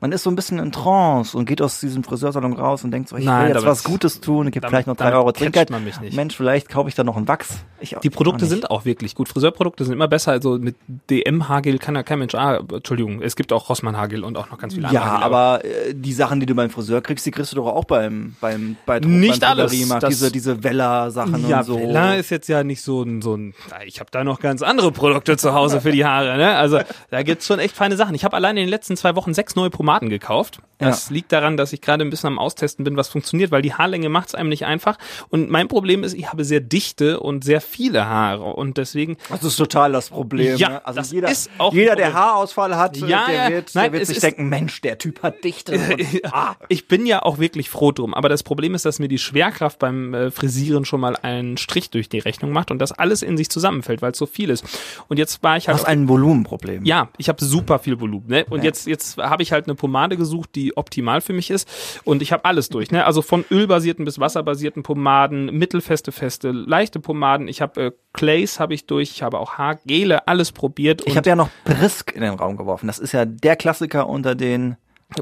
man 0.00 0.10
ist 0.10 0.24
so 0.24 0.30
ein 0.30 0.34
bisschen 0.36 0.58
in 0.58 0.72
Trance 0.72 1.36
und 1.38 1.44
geht 1.46 1.62
aus 1.62 1.78
diesem 1.78 2.02
Friseursalon 2.02 2.52
raus 2.54 2.82
und 2.82 2.90
denkt 2.90 3.08
so, 3.08 3.16
ich 3.16 3.24
Nein, 3.24 3.48
will 3.50 3.54
jetzt 3.54 3.64
was 3.64 3.84
Gutes 3.84 4.20
tun, 4.20 4.48
ich 4.48 4.52
gebe 4.52 4.62
damit- 4.62 4.70
vielleicht 4.72 4.86
noch 4.88 4.96
drei 4.96 5.12
Euro 5.12 5.30
Trinkgeld. 5.30 5.70
man 5.70 5.84
mich 5.84 6.00
nicht. 6.00 6.16
Mensch, 6.16 6.36
vielleicht 6.36 6.68
kaufe 6.68 6.88
ich 6.88 6.96
dann 6.96 7.06
noch 7.06 7.16
einen 7.16 7.28
Wachs. 7.28 7.64
Ich, 7.80 7.96
Die 8.02 8.10
Produkte 8.10 8.44
auch 8.44 8.48
sind 8.48 8.70
auch 8.72 8.84
wirklich 8.84 9.14
gut. 9.14 9.28
Friseurprodukte 9.28 9.84
sind 9.84 9.92
immer 9.94 10.08
besser. 10.08 10.32
Also 10.32 10.58
mit 10.58 10.74
DM-Hagel 11.10 11.78
kann 11.78 11.94
ja 11.94 12.02
kein 12.02 12.18
Mensch. 12.18 12.34
Ah, 12.34 12.60
Entschuldigung, 12.72 13.22
es 13.22 13.36
gibt 13.36 13.52
auch 13.52 13.68
Rossmann-Hagel 13.68 14.24
und 14.24 14.36
auch 14.36 14.50
noch 14.50 14.58
ganz 14.58 14.74
viele 14.74 14.88
Ja, 14.92 15.00
andere. 15.00 15.10
Hagel, 15.12 15.24
aber 15.24 15.64
äh, 15.64 15.94
die 15.94 16.12
Sachen, 16.12 16.40
die 16.40 16.46
du 16.46 16.54
beim 16.54 16.70
Friseur 16.70 17.00
kriegst, 17.00 17.24
die 17.24 17.30
kriegst 17.30 17.52
du 17.52 17.56
doch 17.56 17.66
auch 17.66 17.84
beim 17.84 18.34
beim 18.40 18.47
bei 18.86 19.00
Nicht 19.00 19.40
beim 19.40 19.50
alles. 19.50 19.70
Drogeriemarkt. 19.70 20.02
Das- 20.02 20.10
diese 20.10 20.32
diese 20.32 20.62
Vella-Sachen 20.64 21.48
ja, 21.48 21.58
und 21.60 21.64
so. 21.64 21.78
Vella 21.78 22.14
ist 22.14 22.30
jetzt 22.30 22.48
ja 22.48 22.64
nicht 22.64 22.82
so 22.82 23.02
ein, 23.02 23.22
so 23.22 23.36
ein, 23.36 23.54
ich 23.86 24.00
habe 24.00 24.10
da 24.10 24.24
noch 24.24 24.40
ganz 24.40 24.62
andere 24.62 24.92
Produkte 24.92 25.36
zu 25.36 25.54
Hause 25.54 25.80
für 25.80 25.92
die 25.92 26.04
Haare, 26.04 26.36
ne? 26.36 26.56
Also 26.56 26.80
da 27.10 27.22
gibt's 27.22 27.46
schon 27.46 27.58
echt 27.58 27.76
feine 27.76 27.96
Sachen. 27.96 28.14
Ich 28.14 28.24
habe 28.24 28.36
allein 28.36 28.56
in 28.56 28.64
den 28.64 28.70
letzten 28.70 28.96
zwei 28.96 29.14
Wochen 29.16 29.34
sechs 29.34 29.56
neue 29.56 29.70
Pomaden 29.70 30.08
gekauft. 30.08 30.60
Das 30.80 31.10
liegt 31.10 31.32
daran, 31.32 31.56
dass 31.56 31.72
ich 31.72 31.80
gerade 31.80 32.04
ein 32.04 32.10
bisschen 32.10 32.28
am 32.28 32.38
Austesten 32.38 32.84
bin, 32.84 32.96
was 32.96 33.08
funktioniert, 33.08 33.50
weil 33.50 33.62
die 33.62 33.74
Haarlänge 33.74 34.08
macht's 34.08 34.36
einem 34.36 34.48
nicht 34.48 34.64
einfach. 34.64 34.96
Und 35.28 35.50
mein 35.50 35.66
Problem 35.66 36.04
ist, 36.04 36.14
ich 36.14 36.30
habe 36.30 36.44
sehr 36.44 36.60
dichte 36.60 37.18
und 37.18 37.42
sehr 37.42 37.60
viele 37.60 38.06
Haare 38.06 38.44
und 38.44 38.76
deswegen 38.76 39.16
Das 39.28 39.42
ist 39.42 39.56
total 39.56 39.90
das 39.90 40.10
Problem. 40.10 40.56
Ja, 40.56 40.68
ne? 40.68 40.86
also 40.86 41.00
das 41.00 41.10
jeder, 41.10 41.30
ist 41.30 41.50
auch 41.58 41.72
jeder, 41.74 41.96
der. 41.96 42.12
Haarausfall 42.14 42.76
hat, 42.76 42.96
Ja, 42.98 43.26
der 43.26 43.34
ja. 43.34 43.50
wird, 43.50 43.74
Nein, 43.74 43.90
der 43.90 43.98
wird 44.00 44.06
sich 44.06 44.20
denken, 44.20 44.48
Mensch, 44.48 44.80
der 44.80 44.98
Typ 44.98 45.22
hat 45.24 45.42
Dichte. 45.42 45.72
Und, 46.22 46.32
ah. 46.32 46.54
Ich 46.68 46.86
bin 46.86 47.06
ja 47.06 47.22
auch 47.22 47.38
wirklich 47.38 47.68
froh 47.70 47.90
drum, 47.90 48.14
aber 48.14 48.28
das 48.28 48.37
Problem 48.42 48.74
ist, 48.74 48.84
dass 48.84 48.98
mir 48.98 49.08
die 49.08 49.18
Schwerkraft 49.18 49.78
beim 49.78 50.14
äh, 50.14 50.30
Frisieren 50.30 50.84
schon 50.84 51.00
mal 51.00 51.16
einen 51.16 51.56
Strich 51.56 51.90
durch 51.90 52.08
die 52.08 52.18
Rechnung 52.18 52.52
macht 52.52 52.70
und 52.70 52.78
das 52.78 52.92
alles 52.92 53.22
in 53.22 53.36
sich 53.36 53.48
zusammenfällt, 53.50 54.02
weil 54.02 54.12
es 54.12 54.18
so 54.18 54.26
viel 54.26 54.50
ist. 54.50 54.64
Und 55.08 55.18
jetzt 55.18 55.42
war 55.42 55.56
ich 55.56 55.64
Du 55.64 55.68
halt 55.68 55.78
hast 55.80 55.84
ein 55.86 56.08
Volumenproblem. 56.08 56.84
ja, 56.84 57.08
ich 57.18 57.28
habe 57.28 57.44
super 57.44 57.78
viel 57.78 58.00
Volumen. 58.00 58.26
Ne? 58.28 58.44
Und 58.50 58.58
Ja. 58.58 58.64
jetzt, 58.64 58.86
jetzt 58.86 59.18
habe 59.18 59.42
ich 59.42 59.52
halt 59.52 59.66
eine 59.66 59.74
Pomade 59.74 60.16
gesucht, 60.16 60.50
die 60.54 60.76
optimal 60.76 61.20
für 61.20 61.32
mich 61.32 61.50
ist. 61.50 61.68
Und 62.04 62.22
ich 62.22 62.32
habe 62.32 62.44
alles 62.44 62.68
durch. 62.68 62.90
Ne? 62.90 63.04
Also 63.04 63.22
von 63.22 63.44
ölbasierten 63.50 64.04
bis 64.04 64.18
wasserbasierten 64.18 64.82
Pomaden, 64.82 65.46
mittelfeste, 65.56 66.12
feste, 66.12 66.50
leichte 66.50 67.00
Pomaden. 67.00 67.48
Ich 67.48 67.60
habe 67.60 67.80
äh, 67.86 67.92
Clays 68.12 68.58
habe 68.60 68.74
ich 68.74 68.86
durch. 68.86 69.10
Ich 69.10 69.22
habe 69.22 69.38
auch 69.38 69.54
Haargele, 69.54 70.26
alles 70.26 70.52
probiert. 70.52 71.02
Ich 71.06 71.16
habe 71.16 71.28
ja 71.28 71.36
noch 71.36 71.50
Brisk 71.64 72.12
in 72.14 72.22
den 72.22 72.34
Raum 72.34 72.56
geworfen. 72.56 72.86
Das 72.86 72.98
ist 72.98 73.12
ja 73.12 73.24
der 73.24 73.56
Klassiker 73.56 74.08
unter 74.08 74.34
den 74.34 74.76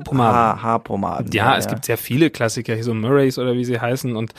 Pomaden. 0.04 0.34
Haar, 0.34 0.62
Haarpomaden. 0.62 1.30
Ja, 1.32 1.56
es 1.56 1.68
gibt 1.68 1.84
sehr 1.84 1.96
viele 1.96 2.28
Klassiker, 2.30 2.74
hier 2.74 2.82
so 2.82 2.92
Murrays 2.92 3.38
oder 3.38 3.54
wie 3.54 3.64
sie 3.64 3.80
heißen 3.80 4.16
und 4.16 4.32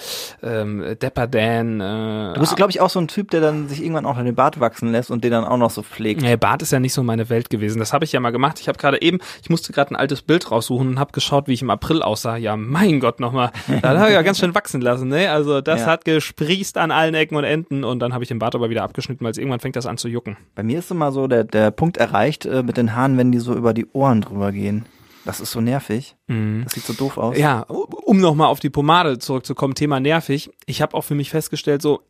ähm, 0.43 0.83
Depperdan. 1.01 1.79
Äh, 1.79 2.33
Du 2.33 2.41
bist, 2.41 2.55
glaube 2.57 2.69
ich, 2.71 2.81
auch 2.81 2.89
so 2.89 2.99
ein 2.99 3.07
Typ, 3.07 3.31
der 3.31 3.39
dann 3.39 3.69
sich 3.69 3.81
irgendwann 3.81 4.05
auch 4.05 4.17
den 4.21 4.35
Bart 4.35 4.59
wachsen 4.59 4.91
lässt 4.91 5.09
und 5.09 5.23
den 5.23 5.31
dann 5.31 5.45
auch 5.45 5.55
noch 5.57 5.69
so 5.69 5.83
pflegt. 5.83 6.21
Nee, 6.21 6.35
Bart 6.35 6.61
ist 6.61 6.71
ja 6.71 6.79
nicht 6.81 6.91
so 6.93 7.01
meine 7.01 7.29
Welt 7.29 7.49
gewesen. 7.49 7.79
Das 7.79 7.93
habe 7.93 8.03
ich 8.03 8.11
ja 8.11 8.19
mal 8.19 8.31
gemacht. 8.31 8.59
Ich 8.59 8.67
habe 8.67 8.77
gerade 8.77 9.01
eben, 9.01 9.19
ich 9.41 9.49
musste 9.49 9.71
gerade 9.71 9.91
ein 9.91 9.95
altes 9.95 10.21
Bild 10.21 10.51
raussuchen 10.51 10.85
und 10.89 10.99
habe 10.99 11.13
geschaut, 11.13 11.47
wie 11.47 11.53
ich 11.53 11.61
im 11.61 11.69
April 11.69 12.01
aussah. 12.01 12.35
Ja, 12.35 12.57
mein 12.57 12.99
Gott 12.99 13.19
nochmal. 13.21 13.51
Da 13.81 13.97
habe 13.97 14.09
ich 14.09 14.15
ja 14.15 14.21
ganz 14.23 14.39
schön 14.39 14.53
wachsen 14.53 14.81
lassen. 14.81 15.07
Ne? 15.07 15.31
Also 15.31 15.61
das 15.61 15.81
Ja. 15.81 15.85
hat 15.87 16.03
gesprießt 16.05 16.77
an 16.77 16.91
allen 16.91 17.15
Ecken 17.15 17.37
und 17.37 17.45
Enden 17.45 17.85
und 17.85 17.99
dann 17.99 18.13
habe 18.13 18.23
ich 18.23 18.27
den 18.27 18.39
Bart 18.39 18.53
aber 18.53 18.69
wieder 18.69 18.83
abgeschnitten, 18.83 19.23
weil 19.23 19.31
es 19.31 19.37
irgendwann 19.37 19.61
fängt 19.61 19.77
das 19.77 19.85
an 19.85 19.97
zu 19.97 20.09
jucken. 20.09 20.35
Bei 20.55 20.63
mir 20.63 20.79
ist 20.79 20.91
immer 20.91 21.11
so 21.13 21.27
der, 21.27 21.45
der 21.45 21.71
Punkt 21.71 21.95
erreicht 21.97 22.45
äh, 22.45 22.63
mit 22.63 22.75
den 22.75 22.95
Haaren, 22.95 23.17
wenn 23.17 23.31
die 23.31 23.39
so 23.39 23.53
über 23.53 23.73
die 23.73 23.87
Ohren 23.93 24.19
drüber 24.21 24.51
gehen. 24.51 24.85
Das 25.27 25.41
ist 25.41 25.51
so 25.51 25.59
nervig. 25.59 26.15
Das 26.27 26.73
sieht 26.73 26.85
so 26.85 26.93
doof 26.93 27.17
aus. 27.17 27.37
Ja, 27.37 27.63
um 27.63 28.21
nochmal 28.21 28.47
auf 28.47 28.61
die 28.61 28.69
Pomade 28.69 29.19
zurückzukommen, 29.19 29.75
Thema 29.75 29.99
nervig. 29.99 30.49
Ich 30.65 30.81
habe 30.81 30.95
auch 30.95 31.01
für 31.01 31.15
mich 31.15 31.31
festgestellt, 31.31 31.81
so 31.81 32.01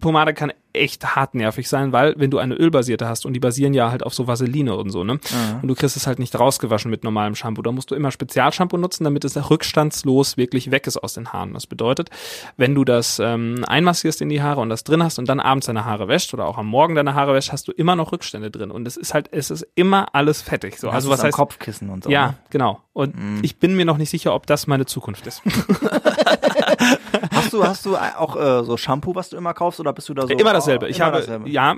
Pomade 0.00 0.32
kann 0.34 0.52
echt 0.72 1.16
hart 1.16 1.34
nervig 1.34 1.68
sein, 1.68 1.90
weil 1.92 2.14
wenn 2.18 2.30
du 2.30 2.38
eine 2.38 2.54
ölbasierte 2.54 3.08
hast 3.08 3.26
und 3.26 3.32
die 3.32 3.40
basieren 3.40 3.74
ja 3.74 3.90
halt 3.90 4.04
auf 4.04 4.14
so 4.14 4.28
Vaseline 4.28 4.76
und 4.76 4.90
so, 4.90 5.02
ne? 5.02 5.18
Und 5.60 5.66
du 5.66 5.74
kriegst 5.74 5.96
es 5.96 6.06
halt 6.06 6.20
nicht 6.20 6.38
rausgewaschen 6.38 6.88
mit 6.90 7.02
normalem 7.02 7.34
Shampoo. 7.34 7.62
Da 7.62 7.72
musst 7.72 7.90
du 7.90 7.96
immer 7.96 8.12
Spezialshampoo 8.12 8.76
nutzen, 8.76 9.02
damit 9.02 9.24
es 9.24 9.34
rückstandslos 9.50 10.36
wirklich 10.36 10.70
weg 10.70 10.86
ist 10.86 10.96
aus 10.98 11.14
den 11.14 11.32
Haaren. 11.32 11.54
Das 11.54 11.66
bedeutet, 11.66 12.10
wenn 12.56 12.76
du 12.76 12.84
das 12.84 13.18
ähm, 13.18 13.64
einmassierst 13.66 14.20
in 14.20 14.28
die 14.28 14.40
Haare 14.40 14.60
und 14.60 14.68
das 14.68 14.84
drin 14.84 15.02
hast 15.02 15.18
und 15.18 15.28
dann 15.28 15.40
abends 15.40 15.66
deine 15.66 15.84
Haare 15.84 16.06
wäscht 16.06 16.32
oder 16.32 16.46
auch 16.46 16.58
am 16.58 16.66
Morgen 16.66 16.94
deine 16.94 17.14
Haare 17.14 17.34
wäscht, 17.34 17.50
hast 17.50 17.66
du 17.66 17.72
immer 17.72 17.96
noch 17.96 18.12
Rückstände 18.12 18.50
drin. 18.52 18.70
Und 18.70 18.86
es 18.86 18.96
ist 18.96 19.14
halt, 19.14 19.28
es 19.32 19.50
ist 19.50 19.66
immer 19.74 20.14
alles 20.14 20.42
fettig. 20.42 20.78
So, 20.78 20.90
also 20.90 21.10
was 21.10 21.24
heißt 21.24 21.34
Kopfkissen 21.34 21.90
und 21.90 22.04
so. 22.04 22.10
ja, 22.10 22.28
Ne? 22.28 22.34
genau. 22.50 22.80
Und 22.92 23.14
ich 23.42 23.58
bin 23.58 23.74
mir 23.74 23.84
noch 23.84 23.96
nicht 23.96 24.10
sicher, 24.10 24.34
ob 24.34 24.46
das 24.46 24.66
meine 24.68 24.86
Zukunft 24.86 25.26
ist. 25.26 25.42
Hast 27.34 27.52
du, 27.52 27.64
hast 27.64 27.86
du 27.86 27.96
auch 27.96 28.36
äh, 28.36 28.64
so 28.64 28.76
Shampoo, 28.76 29.14
was 29.14 29.30
du 29.30 29.36
immer 29.36 29.54
kaufst, 29.54 29.80
oder 29.80 29.92
bist 29.92 30.08
du 30.08 30.14
da 30.14 30.22
so? 30.22 30.28
Immer 30.28 30.52
dasselbe. 30.52 30.88
Ich 30.88 30.96
immer 30.96 31.06
habe, 31.06 31.18
dasselbe. 31.18 31.48
ja, 31.48 31.76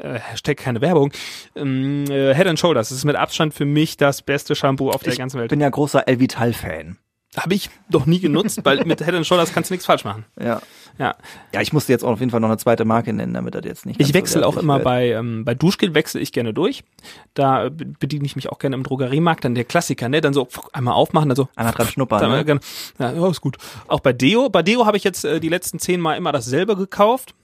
äh, 0.00 0.18
Hashtag 0.18 0.58
keine 0.58 0.80
Werbung. 0.80 1.12
Ähm, 1.56 2.04
äh, 2.10 2.34
Head 2.34 2.46
and 2.46 2.58
Shoulders 2.58 2.82
das 2.82 2.90
ist 2.90 3.04
mit 3.04 3.16
Abstand 3.16 3.54
für 3.54 3.64
mich 3.64 3.96
das 3.96 4.22
beste 4.22 4.54
Shampoo 4.54 4.90
auf 4.90 5.02
der 5.02 5.12
ich 5.12 5.18
ganzen 5.18 5.38
Welt. 5.38 5.50
bin 5.50 5.60
ja 5.60 5.70
großer 5.70 6.08
Elvital-Fan. 6.08 6.98
Habe 7.36 7.54
ich 7.54 7.70
noch 7.88 8.04
nie 8.04 8.20
genutzt, 8.20 8.60
weil 8.64 8.84
mit 8.84 9.02
Head 9.02 9.14
and 9.14 9.26
Shoulders 9.26 9.54
kannst 9.54 9.70
du 9.70 9.74
nichts 9.74 9.86
falsch 9.86 10.04
machen. 10.04 10.26
Ja. 10.38 10.60
Ja. 10.98 11.14
Ja, 11.54 11.60
ich 11.62 11.72
musste 11.72 11.90
jetzt 11.90 12.04
auch 12.04 12.10
auf 12.10 12.20
jeden 12.20 12.30
Fall 12.30 12.40
noch 12.40 12.48
eine 12.48 12.58
zweite 12.58 12.84
Marke 12.84 13.14
nennen, 13.14 13.32
damit 13.32 13.54
das 13.54 13.62
jetzt 13.64 13.86
nicht. 13.86 13.98
Ich 13.98 14.08
so 14.08 14.14
wechsle 14.14 14.42
auch 14.46 14.50
wertlich 14.56 14.64
immer 14.64 14.74
wird. 14.74 14.84
bei, 14.84 15.08
ähm, 15.12 15.42
bei 15.46 15.54
Duschgel 15.54 15.94
wechsle 15.94 16.20
ich 16.20 16.32
gerne 16.32 16.52
durch. 16.52 16.84
Da 17.32 17.64
äh, 17.66 17.70
be- 17.70 17.86
bediene 17.98 18.26
ich 18.26 18.36
mich 18.36 18.50
auch 18.50 18.58
gerne 18.58 18.76
im 18.76 18.82
Drogeriemarkt. 18.82 19.44
Dann 19.46 19.54
der 19.54 19.64
Klassiker, 19.64 20.10
ne? 20.10 20.20
Dann 20.20 20.34
so 20.34 20.46
einmal 20.74 20.92
aufmachen, 20.92 21.30
dann 21.30 21.36
so 21.36 21.48
Einmal 21.56 21.72
dran 21.72 21.86
schnuppern, 21.86 22.20
Dann, 22.20 22.44
ne? 22.46 22.60
ja, 22.98 23.12
ja, 23.12 23.28
ist 23.30 23.40
gut. 23.40 23.56
Auch 23.88 24.00
bei 24.00 24.12
Deo. 24.12 24.50
Bei 24.50 24.62
Deo 24.62 24.84
habe 24.84 24.98
ich 24.98 25.04
jetzt 25.04 25.24
äh, 25.24 25.40
die 25.40 25.48
letzten 25.48 25.78
zehn 25.78 25.98
Mal 26.00 26.16
immer 26.16 26.32
dasselbe 26.32 26.76
gekauft. 26.76 27.34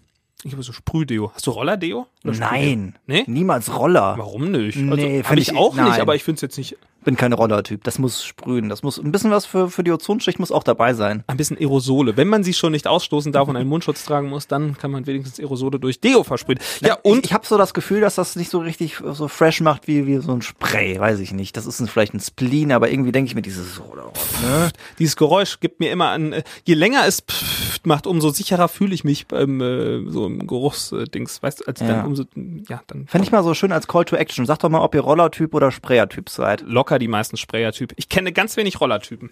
Ich 0.45 0.53
habe 0.53 0.63
so 0.63 0.73
Sprühdeo. 0.73 1.33
Hast 1.35 1.47
du 1.47 1.51
Rollerdeo? 1.51 2.07
Nein. 2.23 2.95
Nee? 3.07 3.25
Niemals 3.27 3.75
Roller. 3.75 4.15
Warum 4.19 4.51
nicht? 4.53 4.77
Nee, 4.77 4.91
also, 4.93 5.03
find 5.07 5.29
habe 5.31 5.41
ich 5.41 5.49
ich- 5.49 5.57
auch 5.57 5.75
nicht, 5.75 5.85
nein. 5.85 6.01
aber 6.01 6.15
ich 6.15 6.23
finde 6.23 6.37
es 6.37 6.43
jetzt 6.43 6.59
nicht. 6.59 6.77
Bin 7.05 7.17
kein 7.17 7.33
Rollertyp. 7.33 7.85
Das 7.85 7.99
muss 7.99 8.25
sprühen. 8.25 8.69
Das 8.69 8.83
muss 8.83 8.99
ein 8.99 9.13
bisschen 9.13 9.31
was 9.31 9.47
für, 9.47 9.71
für 9.71 9.85
die 9.85 9.93
Ozonschicht 9.93 10.39
muss 10.39 10.53
auch 10.53 10.63
dabei 10.65 10.95
sein. 10.95 11.25
Ein 11.27 11.37
bisschen 11.37 11.57
Aerosole. 11.57 12.17
Wenn 12.17 12.29
man 12.29 12.43
sie 12.45 12.53
schon 12.53 12.73
nicht 12.73 12.87
ausstoßen 12.87 13.33
darf 13.33 13.49
und 13.49 13.57
einen 13.57 13.69
Mundschutz 13.69 14.05
tragen 14.05 14.29
muss, 14.29 14.47
dann 14.49 14.77
kann 14.77 14.91
man 14.91 15.07
wenigstens 15.07 15.39
Aerosole 15.39 15.79
durch 15.79 16.01
Deo 16.01 16.23
versprühen. 16.25 16.59
Ja, 16.81 16.95
und 17.03 17.19
ich, 17.21 17.25
ich 17.27 17.33
habe 17.33 17.47
so 17.47 17.57
das 17.57 17.73
Gefühl, 17.73 18.01
dass 18.01 18.17
das 18.17 18.37
nicht 18.37 18.51
so 18.51 18.59
richtig 18.59 18.99
so 19.13 19.29
fresh 19.29 19.61
macht 19.61 19.87
wie, 19.87 20.07
wie 20.07 20.17
so 20.19 20.33
ein 20.33 20.43
Spray, 20.43 20.99
weiß 20.99 21.21
ich 21.21 21.33
nicht. 21.33 21.57
Das 21.57 21.67
ist 21.67 21.81
ein, 21.81 21.87
vielleicht 21.89 22.15
ein 22.15 22.21
Spleen, 22.21 22.73
aber 22.73 22.91
irgendwie 22.91 23.13
denke 23.13 23.29
ich 23.29 23.35
mir 23.35 23.43
dieses 23.43 23.81
Roller. 23.81 24.13
Ne? 24.43 24.71
dieses 24.99 25.17
Geräusch 25.17 25.61
gibt 25.61 25.81
mir 25.81 25.91
immer 25.93 26.09
an, 26.11 26.33
äh, 26.33 26.43
je 26.65 26.75
länger 26.75 27.07
es 27.07 27.21
pfft 27.21 27.87
macht, 27.87 28.07
umso 28.07 28.31
sicherer 28.31 28.69
fühle 28.69 28.95
ich 28.95 29.05
mich 29.05 29.27
beim 29.29 29.61
äh, 29.61 30.11
so 30.11 30.27
im 30.27 30.47
Geruchsdings, 30.47 31.43
weißt 31.43 31.61
du, 31.61 31.65
als 31.67 31.81
Ja. 31.81 31.87
dann 31.89 32.07
umso, 32.07 32.25
ja, 32.69 32.83
dann 32.87 33.07
Fände 33.07 33.25
ich 33.25 33.33
mal 33.33 33.43
so 33.43 33.55
schön 33.55 33.73
als 33.73 33.87
Call 33.87 34.05
to 34.05 34.17
Action. 34.17 34.47
Sag 34.47 34.59
doch 34.61 34.69
mal, 34.69 34.81
ob 34.81 34.95
ihr 34.95 35.01
Rollertyp 35.01 35.55
oder 35.55 35.71
Sprayertyp 35.71 36.29
seid. 36.29 36.63
Locker 36.89 36.99
die 36.99 37.09
meisten 37.09 37.37
Sprayer-Typen. 37.37 37.95
Ich 37.99 38.09
kenne 38.09 38.33
ganz 38.33 38.57
wenig 38.57 38.81
Rollertypen. 38.81 39.31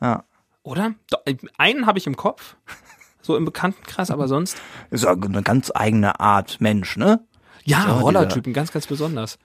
Ja. 0.00 0.24
Oder? 0.62 0.94
Äh, 1.26 1.36
Einen 1.58 1.86
habe 1.86 1.98
ich 1.98 2.06
im 2.06 2.16
Kopf, 2.16 2.56
so 3.20 3.36
im 3.36 3.44
Bekanntenkreis, 3.44 4.10
aber 4.10 4.28
sonst. 4.28 4.56
Ist 4.90 5.06
eine 5.06 5.42
ganz 5.42 5.70
eigene 5.74 6.20
Art 6.20 6.60
Mensch, 6.60 6.96
ne? 6.96 7.20
Ja, 7.64 7.82
So, 7.82 8.04
Rollertypen, 8.04 8.54
ganz, 8.54 8.72
ganz 8.72 8.86
besonders. 8.86 9.38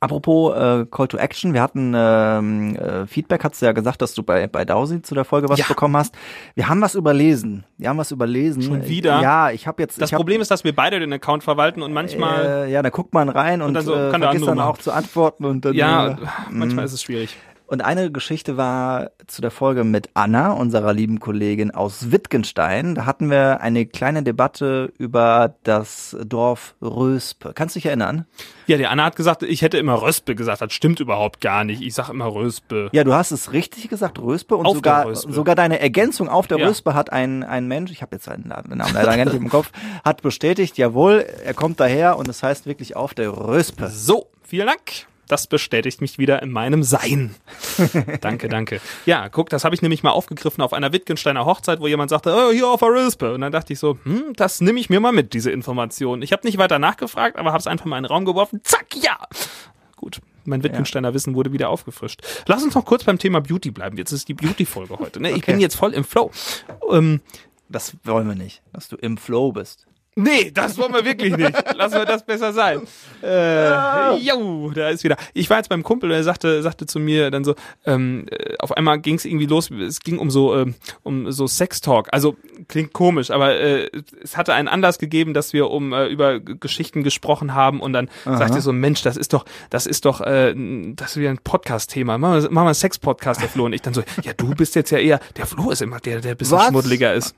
Apropos 0.00 0.54
äh, 0.56 0.86
Call 0.90 1.08
to 1.08 1.16
Action, 1.16 1.54
wir 1.54 1.62
hatten 1.62 1.92
ähm, 1.96 2.76
äh, 2.76 3.06
Feedback, 3.06 3.42
hast 3.42 3.60
du 3.60 3.66
ja 3.66 3.72
gesagt, 3.72 4.00
dass 4.00 4.14
du 4.14 4.22
bei, 4.22 4.46
bei 4.46 4.64
Dausi 4.64 5.02
zu 5.02 5.14
der 5.14 5.24
Folge 5.24 5.48
was 5.48 5.58
Ja. 5.58 5.66
bekommen 5.66 5.96
hast. 5.96 6.14
Wir 6.54 6.68
haben 6.68 6.80
was 6.80 6.94
überlesen. 6.94 7.64
Wir 7.78 7.88
haben 7.88 7.98
was 7.98 8.12
überlesen. 8.12 8.62
Schon 8.62 8.86
wieder? 8.88 9.20
Ja, 9.20 9.50
ich 9.50 9.66
habe 9.66 9.82
jetzt. 9.82 10.00
Das 10.00 10.12
hab, 10.12 10.18
Problem 10.18 10.40
ist, 10.40 10.50
dass 10.50 10.62
wir 10.62 10.74
beide 10.74 11.00
den 11.00 11.12
Account 11.12 11.42
verwalten 11.42 11.82
und 11.82 11.92
manchmal, 11.92 12.66
Äh, 12.66 12.70
ja, 12.72 12.82
da 12.82 12.90
guckt 12.90 13.12
man 13.12 13.28
rein 13.28 13.60
und, 13.60 13.74
dann 13.74 13.84
so, 13.84 13.92
äh, 13.94 14.10
kann 14.10 14.20
der 14.20 14.30
vergisst 14.30 14.48
dann 14.48 14.60
auch 14.60 14.78
zu 14.78 14.92
antworten 14.92 15.44
und 15.44 15.64
dann. 15.64 15.74
ja, 15.74 16.08
äh, 16.08 16.16
manchmal 16.50 16.84
ist 16.84 16.92
es 16.92 17.02
schwierig. 17.02 17.36
Und 17.68 17.82
eine 17.82 18.10
Geschichte 18.10 18.56
war 18.56 19.10
zu 19.26 19.42
der 19.42 19.50
Folge 19.50 19.84
mit 19.84 20.08
Anna, 20.14 20.52
unserer 20.52 20.94
lieben 20.94 21.20
Kollegin 21.20 21.70
aus 21.70 22.10
Wittgenstein. 22.10 22.94
Da 22.94 23.04
hatten 23.04 23.30
wir 23.30 23.60
eine 23.60 23.84
kleine 23.84 24.22
Debatte 24.22 24.90
über 24.96 25.54
das 25.64 26.16
Dorf 26.24 26.74
Röspe. 26.80 27.52
Kannst 27.54 27.76
du 27.76 27.80
dich 27.80 27.84
erinnern? 27.86 28.24
Ja, 28.68 28.78
die 28.78 28.86
Anna 28.86 29.04
hat 29.04 29.16
gesagt, 29.16 29.42
ich 29.42 29.60
hätte 29.60 29.76
immer 29.76 30.00
Röspe 30.00 30.34
gesagt. 30.34 30.62
Das 30.62 30.72
stimmt 30.72 30.98
überhaupt 31.00 31.42
gar 31.42 31.62
nicht. 31.64 31.82
Ich 31.82 31.92
sag 31.92 32.08
immer 32.08 32.32
Röspe. 32.32 32.88
Ja, 32.92 33.04
du 33.04 33.12
hast 33.12 33.32
es 33.32 33.52
richtig 33.52 33.90
gesagt, 33.90 34.18
Röspe. 34.18 34.56
Und 34.56 34.64
Auf 34.64 34.76
sogar, 34.76 35.04
Röspe. 35.04 35.30
sogar 35.30 35.54
deine 35.54 35.78
Ergänzung 35.78 36.30
auf 36.30 36.46
der 36.46 36.58
Ja. 36.60 36.68
Röspe 36.68 36.94
hat 36.94 37.12
ein, 37.12 37.44
ein 37.44 37.68
Mensch, 37.68 37.90
ich 37.90 38.00
habe 38.00 38.16
jetzt 38.16 38.24
seinen 38.24 38.48
Namen 38.48 38.78
leider 38.78 39.14
gar 39.14 39.26
nicht 39.26 39.34
im 39.36 39.50
Kopf, 39.50 39.70
hat 40.06 40.22
bestätigt, 40.22 40.78
jawohl, 40.78 41.26
er 41.44 41.52
kommt 41.52 41.80
daher 41.80 42.16
und 42.16 42.28
es 42.28 42.42
heißt 42.42 42.64
wirklich 42.64 42.96
auf 42.96 43.12
der 43.12 43.28
Röspe. 43.30 43.88
So, 43.88 44.28
vielen 44.42 44.68
Dank. 44.68 45.06
Das 45.28 45.46
bestätigt 45.46 46.00
mich 46.00 46.18
wieder 46.18 46.42
in 46.42 46.50
meinem 46.50 46.82
Sein. 46.82 47.34
danke, 48.20 48.48
danke. 48.48 48.80
Ja, 49.06 49.28
guck, 49.28 49.50
das 49.50 49.64
habe 49.64 49.74
ich 49.74 49.82
nämlich 49.82 50.02
mal 50.02 50.10
aufgegriffen 50.10 50.62
auf 50.62 50.72
einer 50.72 50.92
Wittgensteiner 50.92 51.44
Hochzeit, 51.44 51.80
wo 51.80 51.86
jemand 51.86 52.10
sagte, 52.10 52.34
oh, 52.34 52.50
hier 52.52 52.66
auf 52.68 52.80
der 52.80 52.92
Rispe. 52.92 53.34
Und 53.34 53.42
dann 53.42 53.52
dachte 53.52 53.72
ich 53.72 53.78
so, 53.78 53.98
hm, 54.04 54.32
das 54.36 54.60
nehme 54.60 54.80
ich 54.80 54.88
mir 54.90 55.00
mal 55.00 55.12
mit, 55.12 55.34
diese 55.34 55.50
Information. 55.50 56.22
Ich 56.22 56.32
habe 56.32 56.46
nicht 56.46 56.56
weiter 56.58 56.78
nachgefragt, 56.78 57.36
aber 57.36 57.50
habe 57.50 57.58
es 57.60 57.66
einfach 57.66 57.84
mal 57.86 57.98
in 57.98 58.04
den 58.04 58.08
Raum 58.10 58.24
geworfen. 58.24 58.60
Zack, 58.64 58.86
ja. 58.96 59.18
Gut, 59.96 60.20
mein 60.44 60.62
Wittgensteiner 60.62 61.12
Wissen 61.12 61.34
wurde 61.34 61.52
wieder 61.52 61.68
aufgefrischt. 61.68 62.22
Lass 62.46 62.62
uns 62.62 62.74
noch 62.74 62.84
kurz 62.84 63.04
beim 63.04 63.18
Thema 63.18 63.40
Beauty 63.40 63.70
bleiben. 63.70 63.96
Jetzt 63.98 64.12
ist 64.12 64.28
die 64.28 64.34
Beauty-Folge 64.34 64.98
heute. 64.98 65.20
Ne? 65.20 65.30
Ich 65.30 65.38
Okay. 65.38 65.52
bin 65.52 65.60
jetzt 65.60 65.74
voll 65.74 65.92
im 65.92 66.04
Flow. 66.04 66.30
Ähm, 66.90 67.20
Das 67.68 67.94
wollen 68.04 68.26
wir 68.28 68.34
nicht, 68.36 68.62
dass 68.72 68.88
du 68.88 68.96
im 68.96 69.18
Flow 69.18 69.52
bist. 69.52 69.87
Nee, 70.20 70.50
das 70.52 70.76
wollen 70.76 70.92
wir 70.92 71.04
wirklich 71.04 71.36
nicht. 71.36 71.76
Lassen 71.76 71.94
wir 71.94 72.04
das 72.04 72.26
besser 72.26 72.52
sein. 72.52 72.80
Äh, 73.22 74.16
jo, 74.16 74.72
da 74.74 74.88
ist 74.88 75.04
wieder. 75.04 75.16
Ich 75.32 75.48
war 75.48 75.58
jetzt 75.58 75.68
beim 75.68 75.84
Kumpel, 75.84 76.08
der 76.08 76.24
sagte, 76.24 76.60
sagte 76.60 76.86
zu 76.86 76.98
mir 76.98 77.30
dann 77.30 77.44
so, 77.44 77.54
ähm, 77.86 78.26
äh, 78.28 78.56
auf 78.58 78.76
einmal 78.76 78.98
ging 78.98 79.14
es 79.14 79.24
irgendwie 79.24 79.46
los, 79.46 79.70
es 79.70 80.00
ging 80.00 80.18
um 80.18 80.28
so, 80.28 80.56
ähm, 80.56 80.74
um 81.04 81.30
so 81.30 81.46
Sextalk. 81.46 82.08
Also 82.10 82.36
klingt 82.66 82.92
komisch, 82.92 83.30
aber 83.30 83.60
äh, 83.60 83.90
es 84.20 84.36
hatte 84.36 84.54
einen 84.54 84.66
Anlass 84.66 84.98
gegeben, 84.98 85.34
dass 85.34 85.52
wir 85.52 85.70
um 85.70 85.92
äh, 85.92 86.08
über 86.08 86.40
Geschichten 86.40 87.04
gesprochen 87.04 87.54
haben 87.54 87.80
und 87.80 87.92
dann 87.92 88.10
sagte 88.24 88.56
er 88.56 88.60
so, 88.60 88.72
Mensch, 88.72 89.02
das 89.02 89.16
ist 89.16 89.32
doch, 89.32 89.44
das 89.70 89.86
ist 89.86 90.04
doch, 90.04 90.20
äh, 90.20 90.52
das 90.96 91.12
ist 91.12 91.16
wieder 91.18 91.30
ein 91.30 91.38
Podcast-Thema. 91.38 92.18
Machen 92.18 92.42
wir, 92.42 92.50
machen 92.50 92.54
wir 92.54 92.60
einen 92.70 92.74
Sex-Podcast, 92.74 93.40
der 93.40 93.48
Flo 93.48 93.66
und 93.66 93.72
ich 93.72 93.82
dann 93.82 93.94
so, 93.94 94.02
ja, 94.24 94.32
du 94.32 94.50
bist 94.56 94.74
jetzt 94.74 94.90
ja 94.90 94.98
eher, 94.98 95.20
der 95.36 95.46
Flo 95.46 95.70
ist 95.70 95.80
immer 95.80 96.00
der, 96.00 96.20
der 96.20 96.32
ein 96.32 96.36
bisschen 96.36 96.58
Was? 96.58 96.66
schmuddeliger 96.66 97.14
ist. 97.14 97.36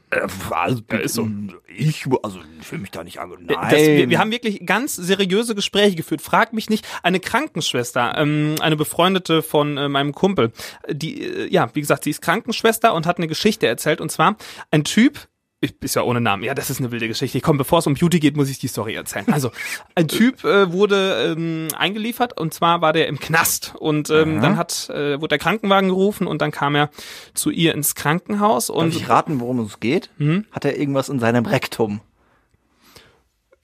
also, 0.50 0.80
ist 1.02 1.14
so. 1.14 1.28
Ich, 1.68 2.06
also, 2.22 2.40
ich 2.60 2.69
will 2.72 2.78
mich 2.78 2.90
da 2.90 3.04
nicht 3.04 3.18
an. 3.18 3.30
Nein. 3.40 3.56
Das, 3.70 3.80
wir, 3.80 4.08
wir 4.10 4.18
haben 4.18 4.30
wirklich 4.30 4.64
ganz 4.66 4.96
seriöse 4.96 5.54
Gespräche 5.54 5.96
geführt. 5.96 6.22
Frag 6.22 6.52
mich 6.52 6.70
nicht, 6.70 6.86
eine 7.02 7.20
Krankenschwester, 7.20 8.14
ähm, 8.16 8.56
eine 8.60 8.76
Befreundete 8.76 9.42
von 9.42 9.76
äh, 9.76 9.88
meinem 9.88 10.14
Kumpel, 10.14 10.52
die, 10.88 11.22
äh, 11.22 11.48
ja, 11.48 11.68
wie 11.74 11.80
gesagt, 11.80 12.04
sie 12.04 12.10
ist 12.10 12.22
Krankenschwester 12.22 12.94
und 12.94 13.06
hat 13.06 13.18
eine 13.18 13.28
Geschichte 13.28 13.66
erzählt. 13.66 14.00
Und 14.00 14.10
zwar 14.10 14.36
ein 14.70 14.84
Typ, 14.84 15.28
ich, 15.62 15.74
ist 15.82 15.94
ja 15.94 16.02
ohne 16.02 16.22
Namen. 16.22 16.42
Ja, 16.42 16.54
das 16.54 16.70
ist 16.70 16.80
eine 16.80 16.90
wilde 16.90 17.06
Geschichte. 17.06 17.40
Komm, 17.40 17.58
bevor 17.58 17.80
es 17.80 17.86
um 17.86 17.94
Beauty 17.94 18.18
geht, 18.18 18.34
muss 18.34 18.48
ich 18.48 18.58
die 18.58 18.68
Story 18.68 18.94
erzählen. 18.94 19.26
Also, 19.30 19.50
ein 19.94 20.08
Typ 20.08 20.42
äh, 20.44 20.72
wurde 20.72 21.34
ähm, 21.36 21.68
eingeliefert 21.76 22.40
und 22.40 22.54
zwar 22.54 22.80
war 22.80 22.94
der 22.94 23.08
im 23.08 23.20
Knast 23.20 23.74
und 23.78 24.08
ähm, 24.08 24.36
Aha. 24.36 24.40
dann 24.40 24.56
hat 24.56 24.88
äh, 24.88 25.20
wurde 25.20 25.28
der 25.28 25.38
Krankenwagen 25.38 25.90
gerufen 25.90 26.26
und 26.26 26.40
dann 26.40 26.50
kam 26.50 26.74
er 26.74 26.90
zu 27.34 27.50
ihr 27.50 27.74
ins 27.74 27.94
Krankenhaus 27.94 28.68
Darf 28.68 28.76
und 28.76 28.96
ich 28.96 29.08
raten, 29.10 29.40
worum 29.40 29.60
es 29.60 29.80
geht? 29.80 30.08
Hm? 30.16 30.46
Hat 30.50 30.64
er 30.64 30.78
irgendwas 30.78 31.10
in 31.10 31.20
seinem 31.20 31.44
Rektum? 31.44 32.00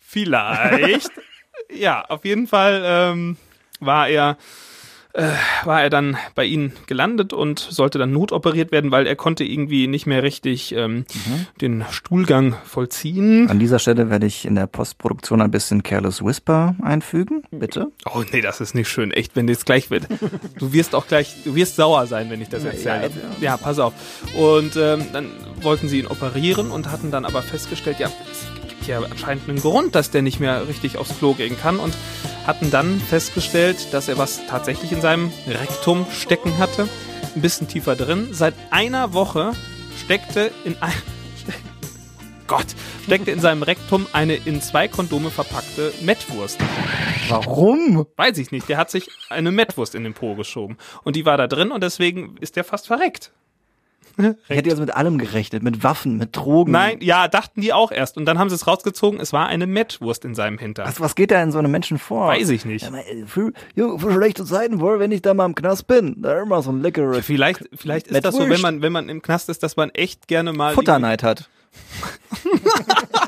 Vielleicht. 0.06 1.10
ja, 1.74 2.04
auf 2.08 2.24
jeden 2.24 2.46
Fall 2.46 2.82
ähm, 2.84 3.36
war 3.80 4.08
er 4.08 4.36
äh, 5.14 5.30
war 5.64 5.82
er 5.82 5.88
dann 5.88 6.18
bei 6.34 6.44
ihnen 6.44 6.74
gelandet 6.86 7.32
und 7.32 7.58
sollte 7.58 7.98
dann 7.98 8.12
notoperiert 8.12 8.70
werden, 8.70 8.90
weil 8.90 9.06
er 9.06 9.16
konnte 9.16 9.44
irgendwie 9.44 9.86
nicht 9.86 10.04
mehr 10.06 10.22
richtig 10.22 10.72
ähm, 10.72 11.06
Mhm. 11.14 11.46
den 11.62 11.84
Stuhlgang 11.90 12.54
vollziehen. 12.66 13.48
An 13.48 13.58
dieser 13.58 13.78
Stelle 13.78 14.10
werde 14.10 14.26
ich 14.26 14.44
in 14.44 14.54
der 14.56 14.66
Postproduktion 14.66 15.40
ein 15.40 15.50
bisschen 15.50 15.82
Careless 15.82 16.22
Whisper 16.22 16.76
einfügen, 16.82 17.44
bitte. 17.50 17.86
Oh 18.04 18.22
nee, 18.30 18.42
das 18.42 18.60
ist 18.60 18.74
nicht 18.74 18.90
schön, 18.90 19.10
echt, 19.10 19.36
wenn 19.36 19.46
das 19.46 19.64
gleich 19.64 19.90
wird. 19.90 20.06
Du 20.58 20.74
wirst 20.74 20.94
auch 20.94 21.06
gleich, 21.06 21.34
du 21.44 21.54
wirst 21.54 21.76
sauer 21.76 22.06
sein, 22.06 22.28
wenn 22.28 22.42
ich 22.42 22.50
das 22.50 22.64
erzähle. 22.64 23.10
Ja, 23.40 23.52
ja. 23.52 23.56
pass 23.56 23.78
auf. 23.78 23.94
Und 24.36 24.76
ähm, 24.76 25.02
dann 25.14 25.30
wollten 25.62 25.88
sie 25.88 26.00
ihn 26.00 26.06
operieren 26.08 26.70
und 26.70 26.90
hatten 26.90 27.10
dann 27.10 27.24
aber 27.24 27.40
festgestellt, 27.40 27.98
ja, 28.00 28.10
gibt 28.86 29.02
ja 29.02 29.10
anscheinend 29.10 29.48
einen 29.48 29.60
Grund, 29.60 29.96
dass 29.96 30.12
der 30.12 30.22
nicht 30.22 30.38
mehr 30.38 30.68
richtig 30.68 30.96
aufs 30.96 31.18
Klo 31.18 31.34
gehen 31.34 31.58
kann 31.58 31.80
und 31.80 31.92
hatten 32.46 32.70
dann 32.70 33.00
festgestellt, 33.00 33.92
dass 33.92 34.06
er 34.06 34.16
was 34.16 34.46
tatsächlich 34.46 34.92
in 34.92 35.00
seinem 35.00 35.32
Rektum 35.48 36.06
stecken 36.12 36.58
hatte. 36.58 36.88
Ein 37.34 37.42
bisschen 37.42 37.66
tiefer 37.66 37.96
drin. 37.96 38.28
Seit 38.30 38.54
einer 38.70 39.12
Woche 39.12 39.52
steckte 39.98 40.52
in 40.64 40.76
ein 40.80 40.92
Gott, 42.46 42.66
steckte 43.04 43.32
in 43.32 43.40
seinem 43.40 43.64
Rektum 43.64 44.06
eine 44.12 44.36
in 44.36 44.62
zwei 44.62 44.86
Kondome 44.86 45.32
verpackte 45.32 45.92
Mettwurst. 46.02 46.60
Warum? 47.28 48.06
Weiß 48.14 48.38
ich 48.38 48.52
nicht. 48.52 48.68
Der 48.68 48.76
hat 48.76 48.90
sich 48.90 49.10
eine 49.30 49.50
Mettwurst 49.50 49.96
in 49.96 50.04
den 50.04 50.14
Po 50.14 50.36
geschoben. 50.36 50.76
Und 51.02 51.16
die 51.16 51.24
war 51.24 51.36
da 51.36 51.48
drin 51.48 51.72
und 51.72 51.82
deswegen 51.82 52.36
ist 52.38 52.54
der 52.54 52.62
fast 52.62 52.86
verreckt. 52.86 53.32
Ich 54.48 54.56
hätte 54.56 54.70
jetzt 54.70 54.78
mit 54.78 54.94
allem 54.94 55.18
gerechnet, 55.18 55.62
mit 55.62 55.82
Waffen, 55.82 56.16
mit 56.16 56.34
Drogen. 56.34 56.72
Nein, 56.72 56.98
ja, 57.00 57.28
dachten 57.28 57.60
die 57.60 57.72
auch 57.72 57.92
erst. 57.92 58.16
Und 58.16 58.24
dann 58.24 58.38
haben 58.38 58.48
sie 58.48 58.54
es 58.54 58.66
rausgezogen, 58.66 59.20
es 59.20 59.32
war 59.32 59.46
eine 59.46 59.66
Mettwurst 59.66 60.24
in 60.24 60.34
seinem 60.34 60.58
Hintern. 60.58 60.86
Was, 60.86 61.00
was 61.00 61.14
geht 61.14 61.30
da 61.30 61.42
in 61.42 61.52
so 61.52 61.58
einem 61.58 61.70
Menschen 61.70 61.98
vor? 61.98 62.28
Weiß 62.28 62.48
ich 62.48 62.64
nicht. 62.64 62.90
Ja, 62.90 62.96
äh, 62.96 63.26
für, 63.26 63.52
für 63.74 64.12
schlechte 64.12 64.44
Zeiten 64.44 64.80
wohl, 64.80 64.98
wenn 64.98 65.12
ich 65.12 65.20
da 65.22 65.34
mal 65.34 65.44
im 65.44 65.54
Knast 65.54 65.86
bin. 65.86 66.22
Da 66.22 66.40
immer 66.40 66.62
so 66.62 66.70
ein 66.70 66.80
leckeres 66.80 67.26
Vielleicht, 67.26 67.68
vielleicht 67.74 68.06
ist 68.08 68.24
das 68.24 68.34
so, 68.34 68.48
wenn 68.48 68.60
man, 68.60 68.80
wenn 68.80 68.92
man 68.92 69.08
im 69.08 69.20
Knast 69.20 69.48
ist, 69.48 69.62
dass 69.62 69.76
man 69.76 69.90
echt 69.90 70.28
gerne 70.28 70.52
mal 70.52 70.72
Futterneid 70.74 71.22
hat. 71.22 71.50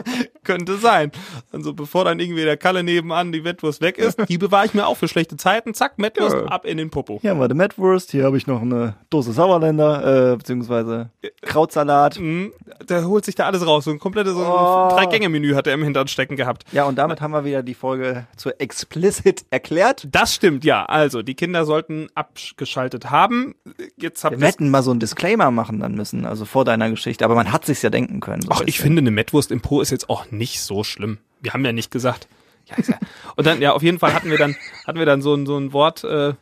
könnte 0.48 0.78
sein. 0.78 1.12
Also 1.52 1.74
bevor 1.74 2.04
dann 2.04 2.18
irgendwie 2.18 2.42
der 2.44 2.56
Kalle 2.56 2.82
nebenan 2.82 3.30
die 3.32 3.42
Mettwurst 3.42 3.80
weg 3.82 3.98
ist, 3.98 4.18
die 4.28 4.38
bewahre 4.38 4.64
ich 4.66 4.72
mir 4.74 4.86
auch 4.86 4.96
für 4.96 5.06
schlechte 5.08 5.36
Zeiten. 5.36 5.74
Zack, 5.74 5.98
Mettwurst 5.98 6.34
Ja. 6.36 6.44
ab 6.46 6.64
in 6.64 6.78
den 6.78 6.88
Popo. 6.90 7.18
Hier 7.20 7.30
haben 7.30 7.40
wir 7.40 7.48
die 7.48 7.54
Mettwurst, 7.54 8.10
hier 8.10 8.24
habe 8.24 8.36
ich 8.38 8.46
noch 8.46 8.62
eine 8.62 8.94
Dose 9.10 9.32
Sauerländer, 9.32 10.32
äh, 10.32 10.36
beziehungsweise 10.36 11.10
Krautsalat. 11.42 12.18
Mhm. 12.18 12.52
Der 12.88 13.06
holt 13.06 13.24
sich 13.24 13.34
da 13.34 13.44
alles 13.46 13.66
raus. 13.66 13.84
So 13.84 13.90
ein 13.90 13.98
komplettes 13.98 14.32
so 14.34 14.40
Oh. 14.40 14.88
Drei-Gänge-Menü 14.90 15.54
hat 15.54 15.66
er 15.66 15.74
im 15.74 15.82
Hintern 15.82 16.08
stecken 16.08 16.36
gehabt. 16.36 16.64
Ja, 16.72 16.84
und 16.84 16.96
damit 16.96 17.20
haben 17.20 17.32
wir 17.32 17.44
wieder 17.44 17.62
die 17.62 17.74
Folge 17.74 18.26
zur 18.36 18.58
Explicit 18.60 19.44
erklärt. 19.50 20.08
Das 20.10 20.34
stimmt, 20.34 20.64
ja. 20.64 20.84
Also, 20.86 21.22
die 21.22 21.34
Kinder 21.34 21.64
sollten 21.66 22.08
abgeschaltet 22.14 23.10
haben. 23.10 23.54
Jetzt 23.96 24.24
habt 24.24 24.40
Wir 24.40 24.46
hätten 24.46 24.70
mal 24.70 24.82
so 24.82 24.90
einen 24.90 25.00
Disclaimer 25.00 25.50
machen 25.50 25.80
dann 25.80 25.94
müssen, 25.94 26.24
also 26.24 26.44
vor 26.44 26.64
deiner 26.64 26.88
Geschichte, 26.90 27.24
aber 27.24 27.34
man 27.34 27.52
hat 27.52 27.66
sich's 27.66 27.82
ja 27.82 27.90
denken 27.90 28.20
können. 28.20 28.42
so 28.42 28.48
Ach, 28.50 28.62
ich 28.64 28.78
finde, 28.80 29.00
eine 29.00 29.10
Mettwurst 29.10 29.50
im 29.50 29.60
Po 29.60 29.80
ist 29.80 29.90
jetzt 29.90 30.08
auch 30.08 30.30
nicht 30.30 30.37
so 30.46 30.84
schlimm. 30.84 31.18
Wir 31.40 31.52
haben 31.52 31.64
ja 31.64 31.72
nicht 31.72 31.90
gesagt. 31.90 32.28
Ja, 32.66 32.76
ist 32.76 32.88
ja. 32.88 32.98
Und 33.36 33.46
dann, 33.46 33.60
ja, 33.60 33.72
auf 33.72 33.82
jeden 33.82 33.98
Fall 33.98 34.12
hatten 34.12 34.30
wir 34.30 34.38
dann, 34.38 34.56
hatten 34.86 34.98
wir 34.98 35.06
dann 35.06 35.22
so 35.22 35.34
ein, 35.34 35.46
so 35.46 35.56
ein 35.56 35.72
Wort, 35.72 36.04
äh, 36.04 36.34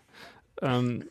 ähm, 0.62 1.04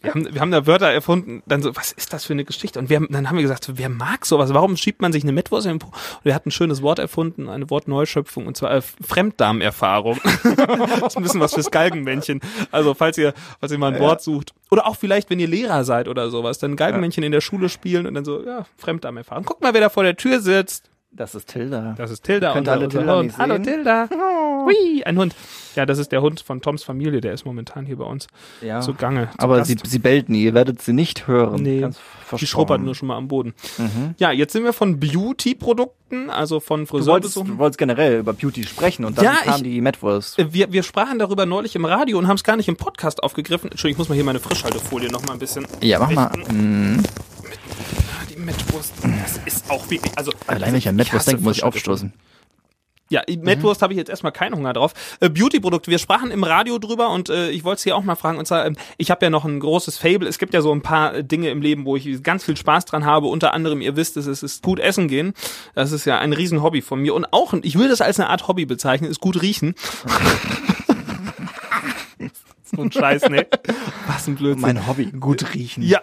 wir 0.00 0.10
haben, 0.10 0.34
wir 0.34 0.40
haben 0.40 0.50
da 0.50 0.66
Wörter 0.66 0.88
erfunden, 0.88 1.42
dann 1.46 1.62
so, 1.62 1.76
was 1.76 1.92
ist 1.92 2.12
das 2.12 2.24
für 2.24 2.32
eine 2.32 2.44
Geschichte? 2.44 2.78
Und 2.78 2.88
wir 2.88 2.96
haben, 2.96 3.08
dann 3.10 3.28
haben 3.28 3.36
wir 3.36 3.42
gesagt, 3.42 3.70
wer 3.74 3.88
mag 3.88 4.24
sowas? 4.26 4.52
Warum 4.54 4.76
schiebt 4.76 5.02
man 5.02 5.12
sich 5.12 5.22
eine 5.22 5.32
Mettwurst 5.32 5.66
in 5.66 5.74
den 5.74 5.78
Po? 5.78 5.88
Und 5.88 6.24
wir 6.24 6.34
hatten 6.34 6.48
ein 6.48 6.52
schönes 6.52 6.82
Wort 6.82 6.98
erfunden, 6.98 7.48
eine 7.48 7.68
Wortneuschöpfung, 7.70 8.46
und 8.46 8.56
zwar 8.56 8.72
äh, 8.72 8.80
Fremddarmerfahrung. 8.80 10.18
das 10.22 11.14
ist 11.14 11.16
ein 11.16 11.22
bisschen 11.22 11.40
was 11.40 11.54
fürs 11.54 11.70
Galgenmännchen. 11.70 12.40
Also, 12.70 12.94
falls 12.94 13.18
ihr, 13.18 13.34
falls 13.60 13.72
ihr 13.72 13.78
mal 13.78 13.94
ein 13.94 14.00
Wort 14.00 14.22
sucht. 14.22 14.54
Oder 14.70 14.86
auch 14.86 14.96
vielleicht, 14.96 15.30
wenn 15.30 15.38
ihr 15.38 15.48
Lehrer 15.48 15.84
seid 15.84 16.08
oder 16.08 16.30
sowas, 16.30 16.58
dann 16.58 16.76
Galgenmännchen 16.76 17.22
in 17.22 17.32
der 17.32 17.40
Schule 17.40 17.68
spielen 17.68 18.06
und 18.06 18.14
dann 18.14 18.24
so, 18.24 18.44
ja, 18.44 18.66
Fremddarmerfahrung. 18.78 19.44
Guck 19.44 19.60
mal, 19.60 19.74
wer 19.74 19.80
da 19.80 19.88
vor 19.88 20.02
der 20.02 20.16
Tür 20.16 20.40
sitzt. 20.40 20.89
Das 21.12 21.34
ist 21.34 21.48
Tilda. 21.48 21.94
Das 21.98 22.10
ist 22.10 22.22
Tilda. 22.22 22.52
Könnt 22.52 22.68
unser- 22.68 22.72
alle 22.72 22.88
Tilda 22.88 23.16
Hund. 23.18 23.36
Hallo? 23.38 23.58
Tilda. 23.58 24.08
Hui, 24.64 25.02
ein 25.04 25.18
Hund. 25.18 25.34
Ja, 25.74 25.84
das 25.86 25.98
ist 25.98 26.12
der 26.12 26.22
Hund 26.22 26.40
von 26.40 26.60
Toms 26.60 26.82
Familie, 26.84 27.20
der 27.20 27.32
ist 27.32 27.44
momentan 27.44 27.84
hier 27.86 27.96
bei 27.96 28.04
uns 28.04 28.26
ja. 28.60 28.80
zu 28.80 28.94
Gange. 28.94 29.28
zu 29.32 29.38
aber 29.40 29.56
Gast. 29.58 29.68
sie, 29.70 29.76
sie 29.88 29.98
bellt 29.98 30.28
nie, 30.28 30.42
ihr 30.44 30.54
werdet 30.54 30.80
sie 30.82 30.92
nicht 30.92 31.26
hören. 31.26 31.62
Nee, 31.62 31.86
die 32.38 32.46
schrubbert 32.46 32.80
nur 32.80 32.94
schon 32.94 33.08
mal 33.08 33.16
am 33.16 33.28
Boden. 33.28 33.54
Mhm. 33.78 34.14
Ja, 34.18 34.30
jetzt 34.32 34.52
sind 34.52 34.64
wir 34.64 34.72
von 34.72 34.98
Beauty-Produkten, 35.00 36.30
also 36.30 36.60
von 36.60 36.80
Du 36.80 36.86
Friseurbesuchen. 36.86 37.52
du 37.52 37.58
wolltest 37.58 37.78
generell 37.78 38.18
über 38.20 38.32
Beauty 38.32 38.64
sprechen 38.64 39.04
und 39.04 39.16
dann 39.18 39.24
Ja, 39.24 39.34
kam 39.44 39.56
ich- 39.56 39.62
die 39.62 39.80
Mettwurst. 39.80 40.38
Äh, 40.38 40.52
Wir, 40.52 40.72
wir 40.72 40.82
sprachen 40.82 41.18
darüber 41.18 41.46
neulich 41.46 41.74
im 41.76 41.84
Radio 41.84 42.18
und 42.18 42.26
haben 42.28 42.36
es 42.36 42.44
gar 42.44 42.56
nicht 42.56 42.68
im 42.68 42.76
Podcast 42.76 43.22
aufgegriffen. 43.22 43.70
Entschuldigung, 43.70 43.94
ich 43.96 43.98
muss 43.98 44.08
mal 44.08 44.14
hier 44.16 44.24
meine 44.24 44.40
Frischhaltefolie 44.40 45.10
noch 45.10 45.24
mal 45.26 45.32
ein 45.34 45.38
bisschen 45.38 45.66
Ja, 45.80 45.98
mach 45.98 46.10
mal. 46.10 46.26
richten. 46.26 46.92
Mhm. 46.96 47.02
Die 48.40 48.46
Mettwurst, 48.46 48.94
das 49.02 49.38
ist 49.44 49.70
auch 49.70 49.90
wirklich, 49.90 50.16
also... 50.16 50.32
Allein 50.46 50.72
wenn 50.72 50.78
ich 50.78 50.88
an 50.88 50.96
Mettwurst 50.96 51.26
hasse 51.26 51.30
denke, 51.32 51.44
muss 51.44 51.58
ich 51.58 51.62
aufstoßen. 51.62 52.10
Ja, 53.10 53.22
Mettwurst 53.28 53.82
habe 53.82 53.92
ich 53.92 53.98
jetzt 53.98 54.08
erstmal 54.08 54.32
keinen 54.32 54.54
Hunger 54.54 54.72
drauf. 54.72 54.94
Äh, 55.20 55.28
Beauty-Produkte, 55.28 55.90
wir 55.90 55.98
sprachen 55.98 56.30
im 56.30 56.42
Radio 56.42 56.78
drüber 56.78 57.10
und 57.10 57.28
äh, 57.28 57.50
ich 57.50 57.64
wollte 57.64 57.80
es 57.80 57.82
hier 57.82 57.96
auch 57.96 58.02
mal 58.02 58.14
fragen. 58.14 58.38
Und 58.38 58.46
zwar, 58.46 58.64
ähm, 58.64 58.76
ich 58.96 59.10
habe 59.10 59.26
ja 59.26 59.30
noch 59.30 59.44
ein 59.44 59.60
großes 59.60 59.98
Fable. 59.98 60.26
Es 60.26 60.38
gibt 60.38 60.54
ja 60.54 60.62
so 60.62 60.72
ein 60.72 60.80
paar 60.80 61.16
äh, 61.16 61.22
Dinge 61.22 61.50
im 61.50 61.60
Leben, 61.60 61.84
wo 61.84 61.96
ich 61.96 62.22
ganz 62.22 62.42
viel 62.42 62.56
Spaß 62.56 62.86
dran 62.86 63.04
habe. 63.04 63.26
Unter 63.26 63.52
anderem, 63.52 63.82
ihr 63.82 63.96
wisst 63.96 64.16
es, 64.16 64.24
es 64.24 64.42
ist 64.42 64.62
gut 64.62 64.80
essen 64.80 65.06
gehen. 65.06 65.34
Das 65.74 65.92
ist 65.92 66.06
ja 66.06 66.18
ein 66.18 66.32
Riesen-Hobby 66.32 66.80
von 66.80 67.00
mir. 67.00 67.14
Und 67.14 67.30
auch, 67.34 67.52
ich 67.60 67.78
will 67.78 67.90
das 67.90 68.00
als 68.00 68.18
eine 68.18 68.30
Art 68.30 68.48
Hobby 68.48 68.64
bezeichnen, 68.64 69.10
ist 69.10 69.20
gut 69.20 69.42
riechen. 69.42 69.74
so 72.64 72.80
ein 72.80 72.90
Scheiß, 72.90 73.28
ne? 73.28 73.46
Was 74.06 74.26
ein 74.28 74.36
Blödsinn. 74.36 74.62
Mein 74.62 74.86
Hobby, 74.86 75.06
gut 75.06 75.52
riechen. 75.52 75.82
Ja. 75.82 76.00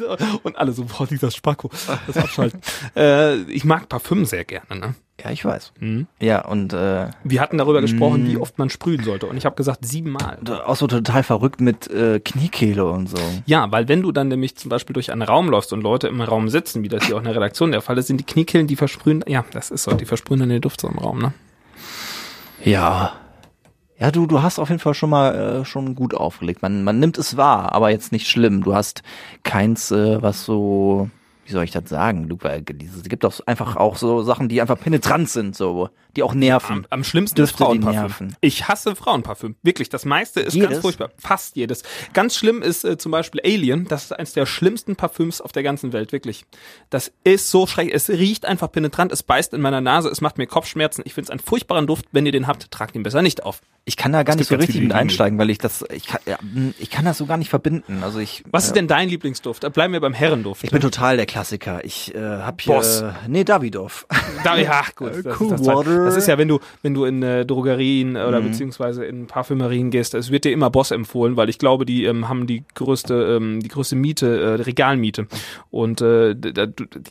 und 0.42 0.56
alle 0.56 0.72
so, 0.72 0.84
boah, 0.84 1.06
dieser 1.06 1.30
Spacko. 1.30 1.70
Das 2.06 2.16
Abschalten. 2.16 2.60
äh, 2.96 3.36
ich 3.42 3.64
mag 3.64 3.88
Parfüm 3.88 4.24
sehr 4.24 4.44
gerne, 4.44 4.76
ne? 4.80 4.94
Ja, 5.22 5.32
ich 5.32 5.44
weiß. 5.44 5.72
Mhm. 5.80 6.06
Ja, 6.20 6.44
und 6.44 6.72
äh, 6.72 7.08
Wir 7.24 7.40
hatten 7.40 7.58
darüber 7.58 7.80
gesprochen, 7.80 8.28
wie 8.28 8.36
oft 8.36 8.56
man 8.58 8.70
sprühen 8.70 9.02
sollte. 9.02 9.26
Und 9.26 9.36
ich 9.36 9.44
habe 9.46 9.56
gesagt, 9.56 9.84
siebenmal. 9.84 10.38
auch 10.64 10.76
so 10.76 10.86
total 10.86 11.24
verrückt 11.24 11.60
mit 11.60 11.90
äh, 11.90 12.20
Kniekehle 12.20 12.86
und 12.86 13.08
so. 13.08 13.18
Ja, 13.46 13.70
weil 13.72 13.88
wenn 13.88 14.02
du 14.02 14.12
dann 14.12 14.28
nämlich 14.28 14.56
zum 14.56 14.68
Beispiel 14.68 14.94
durch 14.94 15.10
einen 15.10 15.22
Raum 15.22 15.48
läufst 15.48 15.72
und 15.72 15.82
Leute 15.82 16.06
im 16.06 16.20
Raum 16.20 16.48
sitzen, 16.48 16.84
wie 16.84 16.88
das 16.88 17.04
hier 17.04 17.16
auch 17.16 17.20
in 17.20 17.24
der 17.24 17.34
Redaktion 17.34 17.72
der 17.72 17.82
Fall 17.82 17.98
ist, 17.98 18.06
sind 18.06 18.20
die 18.20 18.26
Kniekehlen, 18.26 18.68
die 18.68 18.76
versprühen, 18.76 19.24
ja, 19.26 19.44
das 19.50 19.72
ist 19.72 19.82
so, 19.82 19.92
die 19.92 20.04
versprühen 20.04 20.38
dann 20.38 20.50
den 20.50 20.60
Duft 20.60 20.80
so 20.80 20.88
im 20.88 20.98
Raum, 20.98 21.18
ne? 21.18 21.32
Ja. 22.62 23.12
Ja, 24.00 24.12
du, 24.12 24.26
du 24.26 24.42
hast 24.42 24.58
auf 24.60 24.68
jeden 24.68 24.78
Fall 24.80 24.94
schon 24.94 25.10
mal 25.10 25.34
äh, 25.34 25.64
schon 25.64 25.94
gut 25.96 26.14
aufgelegt. 26.14 26.62
Man, 26.62 26.84
man 26.84 27.00
nimmt 27.00 27.18
es 27.18 27.36
wahr, 27.36 27.72
aber 27.72 27.90
jetzt 27.90 28.12
nicht 28.12 28.28
schlimm. 28.28 28.62
Du 28.62 28.74
hast 28.74 29.02
keins, 29.42 29.90
äh, 29.90 30.22
was 30.22 30.44
so, 30.44 31.10
wie 31.48 31.52
soll 31.52 31.64
ich 31.64 31.70
das 31.70 31.88
sagen, 31.88 32.28
Luke? 32.28 32.44
weil 32.44 32.62
Es 32.68 33.08
gibt 33.08 33.24
doch 33.24 33.40
einfach 33.46 33.76
auch 33.76 33.96
so 33.96 34.22
Sachen, 34.22 34.50
die 34.50 34.60
einfach 34.60 34.78
penetrant 34.78 35.30
sind, 35.30 35.56
so, 35.56 35.88
die 36.14 36.22
auch 36.22 36.34
nerven. 36.34 36.76
Am, 36.76 36.86
am 36.90 37.04
schlimmsten 37.04 37.40
ist 37.40 37.52
Frauenparfüm. 37.52 38.00
nerven. 38.02 38.36
Ich 38.42 38.68
hasse 38.68 38.94
Frauenparfüm. 38.94 39.56
Wirklich, 39.62 39.88
das 39.88 40.04
meiste 40.04 40.40
ist 40.40 40.52
ganz 40.54 40.68
Jedes? 40.68 40.78
furchtbar. 40.80 41.08
Fast 41.16 41.56
jedes. 41.56 41.84
Ganz 42.12 42.36
schlimm 42.36 42.60
ist 42.60 42.84
äh, 42.84 42.98
zum 42.98 43.12
Beispiel 43.12 43.40
Alien. 43.42 43.86
Das 43.88 44.04
ist 44.04 44.12
eines 44.12 44.34
der 44.34 44.44
schlimmsten 44.44 44.94
Parfüms 44.94 45.40
auf 45.40 45.52
der 45.52 45.62
ganzen 45.62 45.94
Welt, 45.94 46.12
wirklich. 46.12 46.44
Das 46.90 47.12
ist 47.24 47.50
so 47.50 47.66
schrecklich. 47.66 47.94
Es 47.94 48.10
riecht 48.10 48.44
einfach 48.44 48.70
penetrant, 48.70 49.10
es 49.10 49.22
beißt 49.22 49.54
in 49.54 49.62
meiner 49.62 49.80
Nase, 49.80 50.10
es 50.10 50.20
macht 50.20 50.36
mir 50.36 50.46
Kopfschmerzen. 50.46 51.00
Ich 51.06 51.14
finde 51.14 51.28
es 51.28 51.30
einen 51.30 51.40
furchtbaren 51.40 51.86
Duft. 51.86 52.04
Wenn 52.12 52.26
ihr 52.26 52.32
den 52.32 52.46
habt, 52.46 52.70
tragt 52.70 52.94
ihn 52.94 53.02
besser 53.04 53.22
nicht 53.22 53.42
auf. 53.42 53.62
Ich 53.86 53.96
kann 53.96 54.12
da 54.12 54.22
gar 54.22 54.34
Es 54.34 54.40
nicht 54.40 54.48
so 54.48 54.54
ganz 54.56 54.64
richtig 54.68 54.82
mit 54.82 54.92
einsteigen, 54.92 55.38
weil 55.38 55.48
ich 55.48 55.56
das, 55.56 55.82
ich 55.90 56.08
kann, 56.08 56.20
ja, 56.26 56.36
mh, 56.42 56.72
ich 56.78 56.90
kann 56.90 57.06
das 57.06 57.16
so 57.16 57.24
gar 57.24 57.38
nicht 57.38 57.48
verbinden. 57.48 58.02
Also 58.02 58.18
ich, 58.18 58.44
Was 58.50 58.64
äh, 58.64 58.66
ist 58.66 58.76
denn 58.76 58.86
dein 58.86 59.08
Lieblingsduft? 59.08 59.72
Bleiben 59.72 59.94
wir 59.94 60.00
beim 60.00 60.12
Herrenduft. 60.12 60.62
Ich 60.62 60.70
bin 60.70 60.82
total 60.82 61.16
der 61.16 61.24
Klassiker. 61.42 61.84
Ich 61.84 62.12
äh, 62.16 62.18
hab 62.18 62.60
hier, 62.60 62.74
Boss. 62.74 63.04
nee, 63.28 63.44
Davidoff. 63.44 64.06
Da, 64.42 64.56
ja, 64.56 64.82
gut. 64.96 65.24
Das, 65.24 65.40
Cool 65.40 65.52
ist 65.54 65.60
das, 65.60 65.66
Water. 65.68 66.04
das 66.06 66.16
ist 66.16 66.26
ja, 66.26 66.36
wenn 66.36 66.48
du, 66.48 66.58
wenn 66.82 66.94
du 66.94 67.04
in 67.04 67.22
äh, 67.22 67.46
Drogerien 67.46 68.16
oder 68.16 68.40
Mhm. 68.40 68.46
beziehungsweise 68.48 69.04
in 69.04 69.28
Parfümerien 69.28 69.90
gehst, 69.90 70.14
es 70.14 70.32
wird 70.32 70.44
dir 70.44 70.50
immer 70.52 70.68
Boss 70.70 70.90
empfohlen, 70.90 71.36
weil 71.36 71.48
ich 71.48 71.58
glaube, 71.58 71.86
die 71.86 72.06
ähm, 72.06 72.28
haben 72.28 72.48
die 72.48 72.64
größte, 72.74 73.36
ähm, 73.40 73.60
die 73.60 73.68
größte 73.68 73.94
Miete, 73.94 74.26
äh, 74.58 74.62
Regalmiete. 74.62 75.28
Und 75.70 76.00
äh, 76.00 76.34
die 76.34 76.52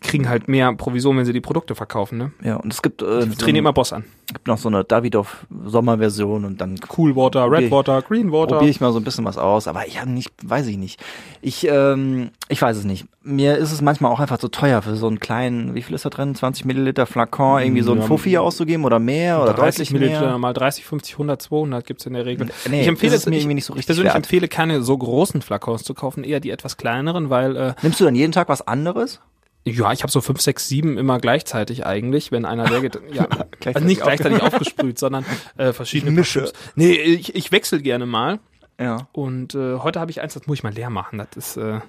kriegen 0.02 0.28
halt 0.28 0.50
mehr 0.50 0.74
Provision, 0.74 1.16
wenn 1.18 1.24
sie 1.26 1.32
die 1.34 1.40
Produkte 1.42 1.74
verkaufen. 1.74 2.18
Ne? 2.18 2.32
Ja, 2.44 2.58
und 2.58 2.74
es 2.74 2.82
gibt, 2.82 3.02
äh, 3.02 3.22
Die 3.24 3.30
so, 3.30 3.36
trainieren 3.36 3.64
immer 3.64 3.74
Boss 3.74 3.94
an. 3.94 4.04
gibt 4.34 4.48
noch 4.48 4.58
so 4.58 4.68
eine 4.68 4.84
Davidoff 4.84 5.46
Sommerversion 5.66 6.44
und 6.44 6.60
dann 6.60 6.76
Cool 6.98 7.16
Water, 7.16 7.50
Red 7.50 7.72
Water, 7.72 8.02
Green 8.02 8.32
Water. 8.34 8.56
probiere 8.56 8.72
ich 8.72 8.82
mal 8.82 8.92
so 8.92 9.00
ein 9.00 9.06
bisschen 9.06 9.24
was 9.24 9.38
aus, 9.38 9.70
aber 9.70 9.88
ich 9.88 10.02
habe 10.02 10.12
nicht, 10.12 10.32
weiß 10.44 10.68
ich 10.68 10.78
nicht. 10.78 11.00
Ich, 11.42 11.66
ähm, 11.70 12.32
ich 12.50 12.62
weiß 12.62 12.76
es 12.76 12.84
nicht. 12.84 13.06
Mir 13.24 13.58
ist 13.58 13.72
es 13.74 13.82
manchmal 13.82 14.12
auch 14.12 14.17
einfach 14.20 14.38
zu 14.38 14.48
teuer 14.50 14.82
für 14.82 14.96
so 14.96 15.08
einen 15.08 15.20
kleinen, 15.20 15.76
wie 15.76 15.82
viel 15.82 15.96
ist 15.96 16.06
da 16.06 16.10
drin? 16.10 16.36
20 16.36 16.66
Milliliter 16.66 17.06
Flakon, 17.06 17.62
irgendwie 17.62 17.82
so 17.82 17.92
ein 17.94 18.00
Ja, 18.00 18.06
Fuffi 18.06 18.38
auszugeben 18.38 18.86
oder 18.86 19.00
mehr 19.00 19.42
oder 19.42 19.54
30 19.54 19.90
deutlich 19.90 19.92
Milliliter, 19.92 20.28
mehr. 20.28 20.38
mal 20.38 20.54
30, 20.54 20.86
50, 20.86 21.14
100, 21.16 21.42
200 21.42 21.86
gibt's 21.86 22.06
in 22.06 22.14
der 22.14 22.26
Regel. 22.26 22.50
Nee, 22.70 22.82
ich 22.82 22.88
empfehle 22.88 23.16
ist 23.16 23.28
mir 23.28 23.36
ich, 23.36 23.42
irgendwie 23.44 23.56
nicht 23.56 23.66
so 23.66 23.74
ich 23.74 23.78
richtig 23.80 23.88
persönlich 23.88 24.14
wert. 24.14 24.24
empfehle 24.24 24.48
keine 24.48 24.82
so 24.84 24.98
großen 24.98 25.42
Flakons 25.42 25.84
zu 25.84 25.94
kaufen, 25.94 26.24
eher 26.24 26.40
die 26.40 26.50
etwas 26.52 26.78
kleineren, 26.78 27.30
weil 27.30 27.56
äh, 27.56 27.74
Nimmst 27.82 28.00
du 28.00 28.06
dann 28.06 28.16
jeden 28.16 28.32
Tag 28.32 28.50
was 28.50 28.66
anderes? 28.68 29.20
Ja, 29.66 29.92
ich 29.92 30.02
habe 30.04 30.12
so 30.12 30.22
fünf, 30.22 30.40
sechs, 30.40 30.70
sieben 30.70 30.98
immer 30.98 31.20
gleichzeitig 31.20 31.86
eigentlich, 31.86 32.32
wenn 32.32 32.46
einer 32.46 32.66
der 32.70 32.80
geht. 32.82 33.00
Ja, 33.14 33.26
Gleichzeitig 33.26 33.76
also 33.76 33.88
nicht 33.88 34.02
gleichzeitig 34.02 34.42
aufgesprüht, 34.44 34.98
sondern 34.98 35.26
äh, 35.58 35.74
verschiedene 35.74 36.12
Ich 36.12 36.18
mische. 36.18 36.40
Parfüms. 36.44 36.60
Nee, 36.76 36.94
ich, 36.94 37.36
ich 37.36 37.52
wechsle 37.52 37.82
gerne 37.82 38.06
mal. 38.06 38.40
Ja. 38.80 39.08
Und 39.12 39.56
äh, 39.56 39.78
heute 39.80 40.00
habe 40.00 40.12
ich 40.12 40.22
eins, 40.22 40.36
das 40.36 40.48
muss 40.48 40.60
ich 40.60 40.64
mal 40.64 40.72
leer 40.74 40.90
machen. 40.90 41.18
Das 41.18 41.36
ist 41.36 41.58
äh, 41.58 41.80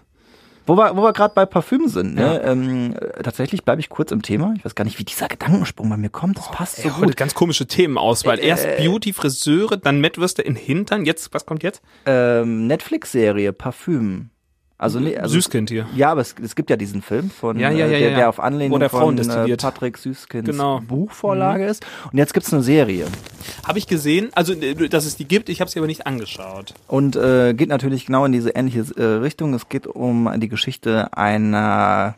Wo 0.69 0.77
wir, 0.77 0.95
wo 0.95 1.03
wir 1.03 1.15
gerade 1.15 1.33
bei 1.35 1.47
Parfüm 1.47 1.89
sind, 1.89 2.15
ne? 2.15 2.43
Ähm, 2.45 2.95
äh, 2.95 3.23
tatsächlich 3.23 3.65
bleibe 3.65 3.81
ich 3.81 3.89
kurz 3.89 4.13
im 4.13 4.21
Thema. 4.21 4.53
Ich 4.55 4.67
weiß 4.67 4.75
gar 4.75 4.85
nicht, 4.85 4.99
wie 4.99 5.05
dieser 5.05 5.27
Gedankensprung 5.27 5.89
bei 5.89 5.97
mir 5.97 6.11
kommt. 6.11 6.37
Das 6.37 6.51
passt 6.51 6.77
so 6.77 6.89
ey, 6.89 6.91
heute 6.91 7.07
gut. 7.07 7.17
ganz 7.17 7.33
komische 7.33 7.67
Themenauswahl. 7.67 8.39
Äh, 8.39 8.49
Erst 8.49 8.67
äh, 8.67 8.77
Beauty, 8.79 9.15
Friseure, 9.15 9.79
dann 9.79 10.03
Mettwürste 10.03 10.43
in 10.43 10.57
Hintern. 10.57 11.07
Jetzt, 11.07 11.33
was 11.33 11.47
kommt 11.47 11.63
jetzt? 11.63 11.81
Ähm, 12.05 12.67
Netflix-Serie 12.67 13.55
Parfüm. 13.55 14.29
Also, 14.81 15.01
nee, 15.01 15.17
also 15.17 15.35
Süßkind 15.35 15.71
hier. 15.71 15.87
Ja, 15.97 16.13
aber 16.13 16.21
es, 16.21 16.37
es 16.41 16.55
gibt 16.55 16.71
ja 16.71 16.77
diesen 16.77 17.03
Film 17.03 17.31
von 17.31 17.59
Ja, 17.59 17.69
ja, 17.71 17.87
äh, 17.87 17.93
ja, 17.93 17.99
der, 17.99 18.17
der 18.17 18.29
auf 18.29 18.39
Anlehnung 18.39 18.79
der 18.79 18.89
von 18.89 19.19
äh. 19.19 19.57
Patrick 19.57 19.99
Süßkinds 19.99 20.49
Genau. 20.49 20.81
Buchvorlage 20.87 21.65
ist. 21.67 21.85
Und 22.13 22.19
jetzt 22.19 22.33
gibt's 22.33 22.53
eine 22.53 22.63
Serie. 22.63 23.07
Habe 23.67 23.79
ich 23.79 23.89
gesehen, 23.89 24.29
also 24.35 24.53
äh, 24.53 24.89
dass 24.89 25.05
es 25.05 25.17
die 25.17 25.25
gibt, 25.25 25.49
ich 25.49 25.61
habe 25.61 25.69
sie 25.69 25.81
aber 25.81 25.89
nicht 25.89 26.07
angeschaut. 26.07 26.75
Und 26.87 27.17
äh, 27.17 27.55
geht 27.55 27.69
natürlich 27.71 28.07
genau 28.07 28.25
in 28.25 28.31
diese 28.31 28.51
ähnliche 28.51 28.85
äh, 28.97 29.03
Richtung. 29.17 29.53
Es 29.53 29.69
geht 29.69 29.89
um 29.89 30.31
die 30.39 30.49
Geschichte 30.49 31.13
einer 31.13 32.15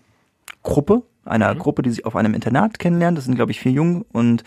Gruppe, 0.62 1.02
einer 1.24 1.54
Gruppe, 1.54 1.80
die 1.80 1.90
sich 1.90 2.04
auf 2.04 2.14
einem 2.14 2.34
Internat 2.34 2.78
kennenlernt. 2.78 3.16
Das 3.16 3.24
sind, 3.24 3.36
glaube 3.36 3.52
ich, 3.52 3.60
vier 3.60 3.72
Jungen 3.72 4.04
und 4.12 4.44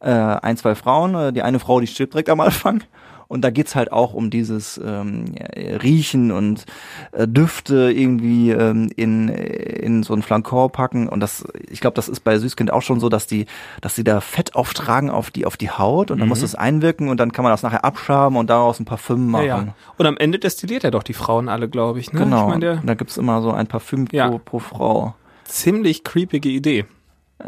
äh, 0.00 0.08
ein, 0.10 0.56
zwei 0.56 0.74
Frauen. 0.74 1.14
Äh, 1.14 1.32
Die 1.34 1.42
eine 1.42 1.58
Frau, 1.58 1.78
die 1.80 1.86
stirbt 1.86 2.14
direkt 2.14 2.30
am 2.30 2.40
Anfang. 2.40 2.82
Und 3.30 3.42
da 3.42 3.50
geht's 3.50 3.76
halt 3.76 3.92
auch 3.92 4.12
um 4.12 4.28
dieses 4.28 4.78
ähm, 4.84 5.26
ja, 5.38 5.76
Riechen 5.76 6.32
und 6.32 6.64
äh, 7.12 7.28
Düfte 7.28 7.92
irgendwie 7.94 8.50
ähm, 8.50 8.90
in, 8.96 9.28
in 9.28 10.02
so 10.02 10.14
ein 10.14 10.22
Flankor 10.22 10.72
packen. 10.72 11.08
Und 11.08 11.20
das, 11.20 11.44
ich 11.70 11.80
glaube, 11.80 11.94
das 11.94 12.08
ist 12.08 12.24
bei 12.24 12.36
Süßkind 12.36 12.72
auch 12.72 12.82
schon 12.82 12.98
so, 12.98 13.08
dass 13.08 13.28
die, 13.28 13.46
dass 13.82 13.94
sie 13.94 14.02
da 14.02 14.20
Fett 14.20 14.56
auftragen 14.56 15.10
auf 15.10 15.30
die, 15.30 15.46
auf 15.46 15.56
die 15.56 15.70
Haut 15.70 16.10
und 16.10 16.18
dann 16.18 16.28
muss 16.28 16.40
das 16.40 16.56
einwirken 16.56 17.08
und 17.08 17.20
dann 17.20 17.30
kann 17.30 17.44
man 17.44 17.52
das 17.52 17.62
nachher 17.62 17.84
abschaben 17.84 18.36
und 18.36 18.50
daraus 18.50 18.80
ein 18.80 18.84
Parfüm 18.84 19.28
machen. 19.30 19.46
Ja, 19.46 19.58
ja. 19.62 19.74
Und 19.96 20.06
am 20.06 20.16
Ende 20.16 20.40
destilliert 20.40 20.82
er 20.82 20.90
doch 20.90 21.04
die 21.04 21.14
Frauen 21.14 21.48
alle, 21.48 21.68
glaube 21.68 22.00
ich. 22.00 22.12
Ne? 22.12 22.18
Genau. 22.18 22.48
Ich 22.48 22.54
Und 22.56 22.86
da 22.86 22.94
gibt's 22.94 23.16
immer 23.16 23.42
so 23.42 23.52
ein 23.52 23.68
Parfüm 23.68 24.08
Ja. 24.10 24.28
pro, 24.28 24.38
pro 24.38 24.58
Frau. 24.58 25.14
ziemlich 25.44 26.02
creepige 26.02 26.48
Idee. 26.48 26.84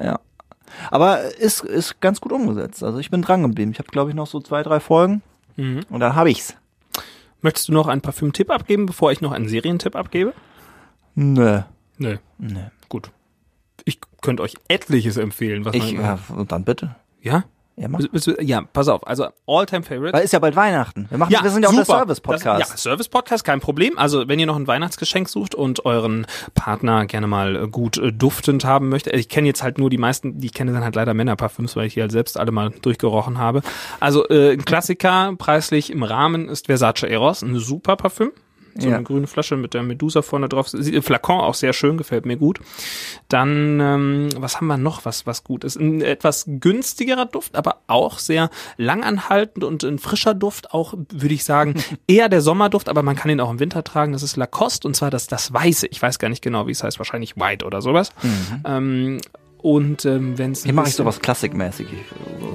Ja. 0.01 0.21
Aber 0.93 1.23
ist, 1.39 1.65
ist 1.65 2.01
ganz 2.01 2.21
gut 2.21 2.31
umgesetzt. 2.31 2.85
Also 2.85 2.99
ich 2.99 3.11
bin 3.11 3.23
dran 3.23 3.43
geblieben. 3.43 3.73
Ich 3.73 3.81
habe, 3.81 3.89
glaube 3.91 4.11
ich, 4.11 4.17
noch 4.17 4.29
so 4.29 4.39
zwei, 4.41 4.63
drei 4.63 4.79
Folgen. 4.79 5.23
Mhm. 5.57 5.81
Und 5.91 6.01
dann 6.01 6.15
habe 6.15 6.31
ich's. 6.31 6.57
Möchtest 7.41 7.69
du 7.69 7.73
noch 7.73 7.89
einen 7.89 8.01
Parfüm-Tipp 8.01 8.51
abgeben, 8.51 8.87
bevor 8.87 9.11
ich 9.13 9.21
noch 9.21 9.33
einen 9.33 9.49
Serientipp 9.49 9.97
abgebe? 9.97 10.33
Nö. 11.15 11.63
Nö. 11.99 12.17
Nö. 12.39 12.61
Gut. 12.89 13.11
Ich 13.85 13.99
könnte 14.21 14.43
euch 14.43 14.55
etliches 14.69 15.17
empfehlen. 15.17 15.65
Was 15.65 15.75
Ich, 15.75 15.95
man, 15.95 16.03
ja, 16.03 16.19
und 16.37 16.53
dann 16.53 16.65
bitte. 16.65 16.95
ja? 17.21 17.45
Ja, 17.77 17.89
mach. 17.89 18.01
Ja, 18.41 18.63
pass 18.73 18.89
auf. 18.89 19.07
Also 19.07 19.29
All-Time-Favorite. 19.47 20.13
Weil 20.13 20.25
ist 20.25 20.33
ja 20.33 20.39
bald 20.39 20.57
Weihnachten. 20.57 21.07
Wir, 21.09 21.19
machen, 21.19 21.35
wir 21.43 21.51
sind 21.51 21.63
ja 21.63 21.69
auch 21.71 21.75
der 21.75 21.85
super. 21.85 21.99
Service-Podcast. 22.01 22.61
Das- 22.61 22.71
Ja, 22.71 22.77
Service-Podcast, 22.77 23.45
kein 23.45 23.61
Problem. 23.61 23.97
Also 23.99 24.29
wenn 24.29 24.39
ihr 24.39 24.47
noch 24.47 24.57
ein 24.57 24.67
Weihnachtsgeschenk 24.67 25.29
sucht 25.29 25.55
und 25.55 25.85
euren 25.87 26.27
Partner 26.55 27.07
gerne 27.07 27.27
mal 27.27 27.57
äh, 27.57 27.69
gut 27.69 27.97
äh, 27.97 28.13
duftend 28.13 28.65
haben 28.65 28.89
möchte. 28.91 29.11
Ich 29.11 29.29
kenne 29.29 29.47
jetzt 29.49 29.63
halt 29.63 29.79
nur 29.79 29.89
die 29.91 29.99
meisten, 29.99 30.39
die 30.39 30.47
ich 30.49 30.53
kenne 30.53 30.73
dann 30.73 30.85
halt 30.85 30.95
leider 30.97 31.15
Männerparfüms, 31.15 31.75
weil 31.77 31.87
ich 31.87 31.95
die 31.95 32.03
halt 32.03 32.13
selbst 32.13 32.39
alle 32.39 32.53
mal 32.53 32.71
durchgerochen 32.83 33.39
habe. 33.39 33.63
Also 34.01 34.29
äh, 34.29 34.53
ein 34.53 34.65
Klassiker, 34.65 35.35
preislich 35.39 35.91
im 35.91 36.03
Rahmen 36.03 36.49
ist 36.49 36.67
Versace 36.67 37.05
Eros, 37.05 37.43
ein 37.43 37.57
super 37.57 37.97
Parfüm. 37.97 38.33
So 38.77 38.89
Ja. 38.89 38.95
eine 38.97 39.05
grüne 39.05 39.27
Flasche 39.27 39.57
mit 39.57 39.75
der 39.75 39.83
Medusa 39.83 40.23
vorne 40.23 40.49
drauf. 40.49 40.69
Sie- 40.69 41.01
Flakon 41.03 41.41
auch 41.41 41.55
sehr 41.55 41.73
schön, 41.73 41.97
gefällt 41.97 42.25
mir 42.27 42.37
gut. 42.37 42.59
Dann, 43.29 43.81
ähm, 43.81 44.29
was 44.37 44.57
haben 44.57 44.67
wir 44.67 44.77
noch, 44.77 45.05
was, 45.05 45.27
was 45.27 45.45
gut 45.45 45.65
ist? 45.65 45.77
Ein 45.77 46.01
etwas 46.01 46.45
günstigerer 46.47 47.27
Duft, 47.27 47.55
aber 47.57 47.79
auch 47.87 48.19
sehr 48.19 48.51
langanhaltend 48.77 49.65
und 49.65 49.85
ein 49.85 49.99
frischer 49.99 50.35
Duft, 50.35 50.73
auch, 50.73 50.95
würde 51.13 51.35
ich 51.35 51.45
sagen, 51.45 51.75
eher 52.07 52.29
der 52.29 52.41
Sommerduft, 52.41 52.89
aber 52.89 53.03
man 53.03 53.17
kann 53.17 53.31
ihn 53.31 53.41
auch 53.41 53.51
im 53.51 53.61
Winter 53.61 53.85
tragen. 53.85 54.13
Das 54.13 54.23
ist 54.23 54.37
Lacoste 54.37 54.87
und 54.89 54.95
zwar 54.95 55.11
das, 55.11 55.27
das 55.27 55.53
Weiße. 55.53 55.87
Ich 55.89 56.01
weiß 56.03 56.19
gar 56.19 56.29
nicht 56.29 56.43
genau, 56.43 56.67
wie 56.67 56.73
es 56.73 56.83
heißt, 56.83 56.99
wahrscheinlich 56.99 57.37
White 57.37 57.65
oder 57.65 57.83
sowas. 57.83 58.11
Ähm, 58.65 59.19
und 59.63 60.05
ähm, 60.05 60.37
wenn 60.39 60.53
es 60.53 60.65
Hier 60.65 60.73
mache 60.75 60.89
ich 60.89 60.95
sowas 60.95 61.21
klassikmäßig. 61.21 61.87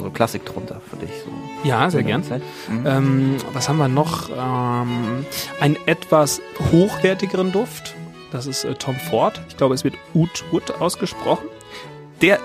So, 0.02 0.10
Klassik 0.12 0.46
drunter 0.46 0.82
für 0.90 0.98
dich. 0.98 1.10
So. 1.26 1.32
Ja, 1.68 1.90
sehr 1.90 2.04
gern. 2.04 2.22
Mhm. 2.70 2.86
Ähm, 2.86 3.36
was 3.54 3.68
haben 3.70 3.78
wir 3.78 3.88
noch? 3.88 4.30
Ähm, 4.30 5.26
einen 5.60 5.78
etwas 5.86 6.42
hochwertigeren 6.72 7.52
Duft. 7.52 7.96
Das 8.32 8.46
ist 8.46 8.66
äh, 8.66 8.74
Tom 8.76 8.96
Ford. 8.96 9.42
Ich 9.50 9.58
glaube, 9.58 9.74
es 9.74 9.84
wird 9.84 9.96
Oud 10.14 10.44
Wood 10.52 10.72
ausgesprochen. 10.82 11.46
Der, 12.22 12.40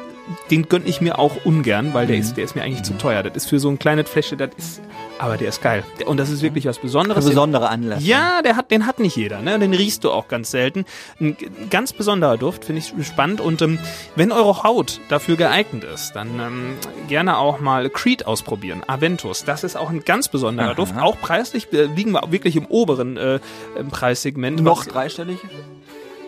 den 0.51 0.68
gönn 0.68 0.87
ich 0.87 1.01
mir 1.01 1.18
auch 1.18 1.44
ungern, 1.44 1.92
weil 1.92 2.07
der 2.07 2.16
Mhm. 2.16 2.22
ist, 2.22 2.37
der 2.37 2.44
ist 2.44 2.55
mir 2.55 2.62
eigentlich 2.62 2.85
zu 2.85 2.96
teuer. 2.96 3.22
Das 3.25 3.35
ist 3.37 3.46
für 3.48 3.59
so 3.59 3.68
ein 3.68 3.79
kleines 3.79 4.09
Fläschchen, 4.09 4.38
das 4.38 4.51
ist, 4.57 4.81
aber 5.23 5.37
der 5.37 5.51
ist 5.51 5.63
geil. 5.63 5.85
Und 6.05 6.17
das 6.17 6.31
ist 6.31 6.43
wirklich 6.43 6.67
was 6.67 6.81
Besonderes. 6.81 7.25
besondere 7.25 7.69
Anlässe. 7.69 8.03
Ja, 8.03 8.43
der 8.43 8.57
hat, 8.57 8.73
den 8.73 8.87
hat 8.87 8.99
nicht 8.99 9.17
jeder, 9.17 9.41
ne? 9.41 9.57
Den 9.57 9.73
riechst 9.73 10.03
du 10.03 10.11
auch 10.11 10.27
ganz 10.27 10.51
selten. 10.51 10.85
Ein 11.21 11.37
ganz 11.71 11.93
besonderer 11.93 12.37
Duft, 12.37 12.65
finde 12.65 12.81
ich 12.81 13.07
spannend. 13.07 13.41
Und 13.41 13.63
ähm, 13.63 13.79
wenn 14.17 14.33
eure 14.33 14.65
Haut 14.65 15.01
dafür 15.09 15.37
geeignet 15.37 15.85
ist, 15.85 16.15
dann 16.15 16.41
ähm, 16.41 16.75
gerne 17.07 17.39
auch 17.39 17.61
mal 17.61 17.89
Creed 17.89 18.27
ausprobieren. 18.27 18.83
Aventus, 18.89 19.45
das 19.45 19.63
ist 19.63 19.77
auch 19.77 19.91
ein 19.91 20.03
ganz 20.05 20.27
besonderer 20.27 20.71
Aha. 20.71 20.75
Duft. 20.75 20.99
Auch 20.99 21.17
preislich 21.21 21.73
äh, 21.73 21.85
liegen 21.85 22.11
wir 22.11 22.33
wirklich 22.33 22.57
im 22.57 22.67
oberen 22.67 23.17
äh, 23.17 23.39
Preissegment. 23.91 24.61
Noch 24.61 24.85
dreistellig? 24.85 25.39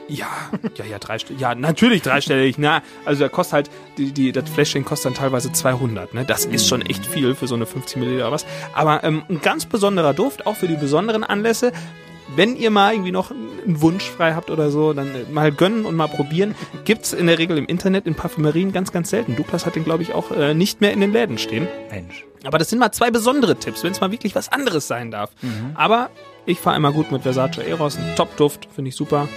Ja, 0.09 0.29
ja, 0.77 0.85
ja, 0.85 0.99
dreistellig. 0.99 1.41
Ja, 1.41 1.55
natürlich 1.55 2.03
dreistellig. 2.03 2.59
Na, 2.59 2.83
also 3.05 3.21
der 3.21 3.29
kostet 3.29 3.53
halt, 3.53 3.71
die, 3.97 4.13
die, 4.13 4.33
das 4.33 4.49
Fläschchen 4.49 4.85
kostet 4.85 5.07
dann 5.07 5.15
teilweise 5.15 5.53
200. 5.53 6.15
Ne? 6.15 6.25
Das 6.25 6.45
ist 6.45 6.69
schon 6.69 6.83
echt 6.83 7.07
viel 7.07 7.35
für 7.35 7.47
so 7.47 7.55
eine 7.55 7.67
50 7.67 7.97
Milliliter 7.97 8.25
oder 8.25 8.33
was. 8.33 8.47
Aber 8.75 9.03
ähm, 9.05 9.23
ein 9.29 9.41
ganz 9.41 9.67
besonderer 9.67 10.15
Duft, 10.15 10.47
auch 10.47 10.57
für 10.57 10.69
die 10.69 10.77
besonderen 10.77 11.25
Anlässe. 11.25 11.73
Wenn 12.37 12.57
ihr 12.57 12.71
mal 12.71 12.93
irgendwie 12.93 13.13
noch 13.13 13.31
einen 13.31 13.81
Wunsch 13.81 14.05
frei 14.05 14.35
habt 14.35 14.51
oder 14.51 14.71
so, 14.71 14.93
dann 14.93 15.09
äh, 15.09 15.31
mal 15.31 15.53
gönnen 15.53 15.85
und 15.85 15.95
mal 15.95 16.09
probieren. 16.09 16.55
Gibt's 16.85 17.13
in 17.13 17.27
der 17.27 17.39
Regel 17.39 17.59
im 17.59 17.67
Internet, 17.67 18.07
in 18.07 18.15
Parfümerien 18.15 18.73
ganz, 18.73 18.93
ganz 18.93 19.11
selten. 19.11 19.37
Douglas 19.37 19.67
hat 19.67 19.77
den, 19.77 19.85
glaube 19.85 20.03
ich, 20.03 20.15
auch 20.15 20.31
äh, 20.31 20.55
nicht 20.55 20.81
mehr 20.81 20.93
in 20.93 21.01
den 21.01 21.13
Läden 21.13 21.39
stehen. 21.39 21.69
Mensch. 21.91 22.25
Aber 22.45 22.59
das 22.59 22.69
sind 22.69 22.79
mal 22.79 22.93
zwei 22.93 23.11
besondere 23.11 23.57
Tipps, 23.57 23.83
wenn 23.85 23.93
es 23.93 24.01
mal 24.01 24.11
wirklich 24.11 24.35
was 24.35 24.51
anderes 24.53 24.87
sein 24.87 25.11
darf. 25.11 25.31
Mhm. 25.41 25.73
Aber 25.75 26.11
ich 26.47 26.59
fahre 26.61 26.77
immer 26.77 26.93
gut 26.93 27.11
mit 27.11 27.23
Versace 27.23 27.59
Eros. 27.59 27.97
Ein 27.97 28.17
Top-Duft, 28.17 28.69
finde 28.75 28.91
ich 28.91 28.97
super. 28.97 29.29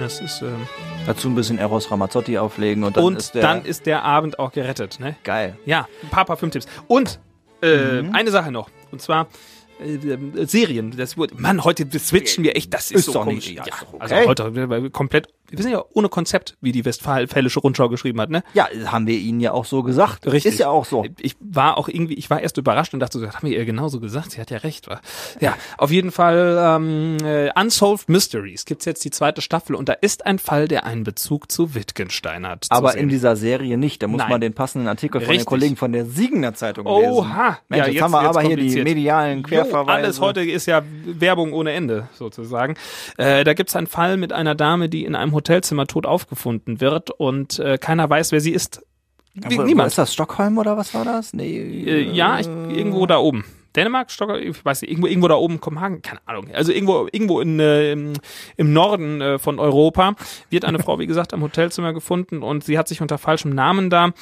Das 0.00 0.20
ist, 0.20 0.40
ähm, 0.42 0.66
Dazu 1.06 1.28
ein 1.28 1.34
bisschen 1.34 1.58
Eros 1.58 1.90
Ramazzotti 1.90 2.38
auflegen 2.38 2.82
und 2.84 2.96
dann 2.96 3.04
und 3.04 3.16
ist 3.18 3.34
der 3.34 3.42
dann 3.42 3.64
ist 3.64 3.86
der 3.86 4.02
Abend 4.02 4.38
auch 4.38 4.50
gerettet. 4.52 4.98
Ne? 4.98 5.14
geil. 5.24 5.56
Ja, 5.66 5.86
ein 6.02 6.08
paar 6.08 6.24
Parfümtipps. 6.24 6.66
Und 6.88 7.20
äh, 7.62 8.02
Mhm. 8.02 8.14
eine 8.14 8.30
Sache 8.30 8.50
noch. 8.50 8.70
Und 8.90 9.02
zwar 9.02 9.28
äh, 9.82 9.94
äh, 9.94 10.46
Serien. 10.46 10.94
Das 10.96 11.16
wurde, 11.16 11.34
Mann, 11.36 11.62
heute 11.64 11.86
switchen 11.98 12.44
wir 12.44 12.56
echt. 12.56 12.72
Das 12.74 12.90
ist, 12.90 13.00
Ist 13.00 13.04
so 13.06 13.12
doch 13.12 13.24
komisch. 13.24 13.48
nicht- 13.50 13.66
ja, 13.66 13.74
Also 13.98 14.14
okay. 14.14 14.26
heute 14.26 14.54
wir- 14.54 14.68
wir 14.70 14.90
komplett. 14.90 15.28
Wir 15.50 15.62
sind 15.62 15.72
ja 15.72 15.84
ohne 15.92 16.08
Konzept, 16.08 16.56
wie 16.60 16.72
die 16.72 16.84
Westfälische 16.84 17.60
Rundschau 17.60 17.88
geschrieben 17.88 18.20
hat. 18.20 18.30
Ne? 18.30 18.42
Ja, 18.54 18.68
haben 18.86 19.06
wir 19.06 19.18
Ihnen 19.18 19.40
ja 19.40 19.52
auch 19.52 19.64
so 19.64 19.82
gesagt. 19.82 20.26
Richtig. 20.26 20.52
Ist 20.52 20.58
ja 20.58 20.68
auch 20.68 20.84
so. 20.84 21.04
Ich 21.20 21.36
war 21.40 21.76
auch 21.78 21.88
irgendwie, 21.88 22.14
ich 22.14 22.30
war 22.30 22.40
erst 22.40 22.56
überrascht 22.56 22.94
und 22.94 23.00
dachte 23.00 23.18
so, 23.18 23.24
das 23.24 23.36
haben 23.36 23.48
wir 23.48 23.56
ihr 23.56 23.64
genauso 23.64 24.00
gesagt. 24.00 24.32
Sie 24.32 24.40
hat 24.40 24.50
ja 24.50 24.58
recht. 24.58 24.88
Wa? 24.88 25.00
Ja, 25.40 25.56
auf 25.78 25.90
jeden 25.90 26.12
Fall 26.12 26.58
ähm, 26.60 27.16
äh, 27.24 27.50
Unsolved 27.58 28.08
Mysteries 28.08 28.64
gibt's 28.64 28.84
jetzt 28.84 29.04
die 29.04 29.10
zweite 29.10 29.40
Staffel 29.42 29.74
und 29.74 29.88
da 29.88 29.94
ist 29.94 30.26
ein 30.26 30.38
Fall, 30.38 30.68
der 30.68 30.84
einen 30.84 31.04
Bezug 31.04 31.50
zu 31.50 31.74
Wittgenstein 31.74 32.46
hat. 32.46 32.66
Aber 32.70 32.96
in 32.96 33.08
dieser 33.08 33.36
Serie 33.36 33.76
nicht. 33.76 34.02
Da 34.02 34.06
muss 34.06 34.18
Nein. 34.20 34.30
man 34.30 34.40
den 34.40 34.54
passenden 34.54 34.88
Artikel 34.88 35.20
von 35.20 35.30
Richtig. 35.30 35.44
den 35.44 35.48
Kollegen 35.48 35.76
von 35.76 35.92
der 35.92 36.06
Siegener 36.06 36.54
Zeitung 36.54 36.86
lesen. 36.86 37.12
Oha! 37.12 37.58
Mensch, 37.68 37.88
jetzt, 37.88 38.02
haben 38.02 38.12
wir 38.12 38.20
aber 38.20 38.42
hier 38.42 38.56
die 38.56 38.82
medialen 38.82 39.38
Jo, 39.38 39.44
Querverweise. 39.48 39.90
alles 39.90 40.20
heute 40.20 40.42
ist 40.42 40.66
ja 40.66 40.82
Werbung 41.04 41.52
ohne 41.52 41.72
Ende, 41.72 42.08
sozusagen. 42.14 42.76
Äh, 43.16 43.44
da 43.44 43.54
gibt's 43.54 43.74
einen 43.76 43.86
Fall 43.86 44.16
mit 44.16 44.32
einer 44.32 44.54
Dame, 44.54 44.88
die 44.88 45.04
in 45.04 45.14
einem 45.14 45.32
Hotelzimmer 45.40 45.86
tot 45.86 46.06
aufgefunden 46.06 46.80
wird 46.80 47.10
und 47.10 47.58
äh, 47.58 47.78
keiner 47.78 48.08
weiß, 48.08 48.32
wer 48.32 48.40
sie 48.40 48.52
ist. 48.52 48.82
Wie, 49.34 49.58
Wo, 49.58 49.62
niemand. 49.62 49.88
ist 49.88 49.98
das 49.98 50.12
Stockholm 50.12 50.58
oder 50.58 50.76
was 50.76 50.92
war 50.94 51.04
das? 51.04 51.32
Nee. 51.32 51.56
Äh, 51.56 52.02
ja, 52.12 52.38
ich, 52.40 52.46
irgendwo 52.46 53.06
da 53.06 53.18
oben. 53.18 53.44
Dänemark, 53.76 54.10
Stockholm, 54.10 54.42
ich 54.42 54.64
weiß 54.64 54.82
nicht, 54.82 54.90
irgendwo, 54.90 55.06
irgendwo 55.06 55.28
da 55.28 55.36
oben, 55.36 55.60
Kopenhagen, 55.60 56.02
keine 56.02 56.20
Ahnung. 56.26 56.50
Also 56.52 56.72
irgendwo, 56.72 57.08
irgendwo 57.12 57.40
in, 57.40 57.60
äh, 57.60 57.92
im, 57.92 58.12
im 58.56 58.72
Norden 58.72 59.20
äh, 59.20 59.38
von 59.38 59.58
Europa 59.58 60.14
wird 60.50 60.64
eine 60.64 60.78
Frau, 60.78 60.98
wie 60.98 61.06
gesagt, 61.06 61.32
am 61.34 61.42
Hotelzimmer 61.42 61.92
gefunden 61.92 62.42
und 62.42 62.64
sie 62.64 62.78
hat 62.78 62.88
sich 62.88 63.00
unter 63.00 63.18
falschem 63.18 63.54
Namen 63.54 63.90
da 63.90 64.12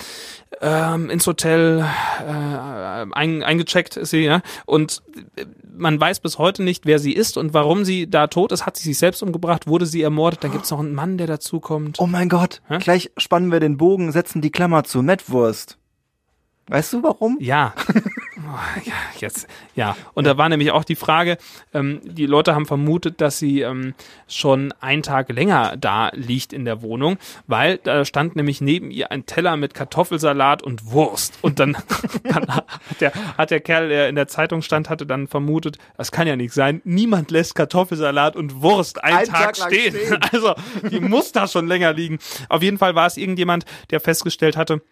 ähm, 0.61 1.11
ins 1.11 1.27
Hotel 1.27 1.85
äh, 2.27 3.07
ein, 3.13 3.43
eingecheckt 3.43 3.97
ist 3.97 4.11
sie, 4.11 4.25
ja. 4.25 4.43
Und 4.67 5.03
äh, 5.37 5.47
man 5.77 6.01
weiß 6.01 6.21
bis 6.21 6.39
heute 6.39 6.63
nicht, 6.63 6.87
wer 6.87 6.99
sie 6.99 7.13
ist 7.13 7.37
und 7.37 7.55
warum 7.55 7.85
sie 7.85 8.11
da 8.11 8.27
tot 8.27 8.53
ist. 8.53 8.67
Hat 8.67 8.77
sie 8.77 8.85
sich 8.85 8.99
selbst 8.99 9.23
umgebracht? 9.23 9.67
Wurde 9.67 9.87
sie 9.87 10.03
ermordet? 10.03 10.45
Dann 10.45 10.53
gibt's 10.53 10.71
noch 10.71 10.81
einen 10.81 10.95
Mann, 10.95 11.19
der 11.19 11.27
dazukommt. 11.27 11.99
Oh 12.01 12.07
mein 12.07 12.29
Gott. 12.29 12.61
Hä? 12.69 12.79
Gleich 12.79 13.11
spannen 13.17 13.53
wir 13.53 13.61
den 13.61 13.77
Bogen, 13.77 14.13
setzen 14.13 14.43
die 14.43 14.51
Klammer 14.51 14.85
zu. 14.85 15.03
Mettwurst. 15.03 15.79
Weißt 16.69 16.93
du 16.93 17.03
warum? 17.03 17.39
Ja. 17.41 17.75
ja, 18.85 18.93
jetzt, 19.19 19.47
ja. 19.75 19.97
Und 20.15 20.27
da 20.27 20.39
war 20.39 20.49
nämlich 20.49 20.71
auch 20.71 20.85
die 20.85 20.97
Frage, 20.97 21.39
ähm, 21.75 22.01
die 22.05 22.27
Leute 22.27 22.55
haben 22.55 22.67
vermutet, 22.67 23.21
dass 23.21 23.39
sie 23.39 23.63
ähm, 23.63 23.95
schon 24.29 24.73
einen 24.81 25.03
Tag 25.03 25.29
länger 25.31 25.77
da 25.77 26.11
liegt 26.15 26.53
in 26.53 26.65
der 26.65 26.83
Wohnung, 26.83 27.19
weil 27.47 27.79
da 27.79 28.05
stand 28.05 28.37
nämlich 28.37 28.61
neben 28.61 28.91
ihr 28.91 29.11
ein 29.11 29.27
Teller 29.27 29.57
mit 29.57 29.75
Kartoffelsalat 29.75 30.63
und 30.63 30.91
Wurst. 30.91 31.39
Und 31.43 31.59
dann, 31.59 31.77
dann 32.25 32.47
hat, 32.49 32.67
der, 33.01 33.13
hat 33.37 33.51
der 33.51 33.61
Kerl, 33.61 33.89
der 33.89 34.09
in 34.09 34.15
der 34.15 34.29
Zeitung 34.29 34.63
stand, 34.63 34.89
hatte 34.89 35.07
dann 35.07 35.29
vermutet, 35.29 35.79
das 35.97 36.13
kann 36.13 36.27
ja 36.27 36.37
nicht 36.37 36.53
sein, 36.53 36.81
niemand 36.85 37.31
lässt 37.31 37.55
Kartoffelsalat 37.55 38.37
und 38.37 38.63
Wurst 38.63 39.03
einen, 39.03 39.19
Einen 39.19 39.29
Tag, 39.29 39.55
Tag 39.55 39.69
stehen. 39.69 39.95
stehen. 39.95 40.19
Also, 40.33 40.55
die 40.91 41.01
muss 41.01 41.33
da 41.33 41.49
schon 41.49 41.67
länger 41.67 41.93
liegen. 41.93 42.19
Auf 42.49 42.63
jeden 42.63 42.79
Fall 42.79 42.95
war 42.95 43.07
es 43.07 43.17
irgendjemand, 43.17 43.65
der 43.91 44.01
festgestellt 44.01 44.57
hatte, 44.57 44.83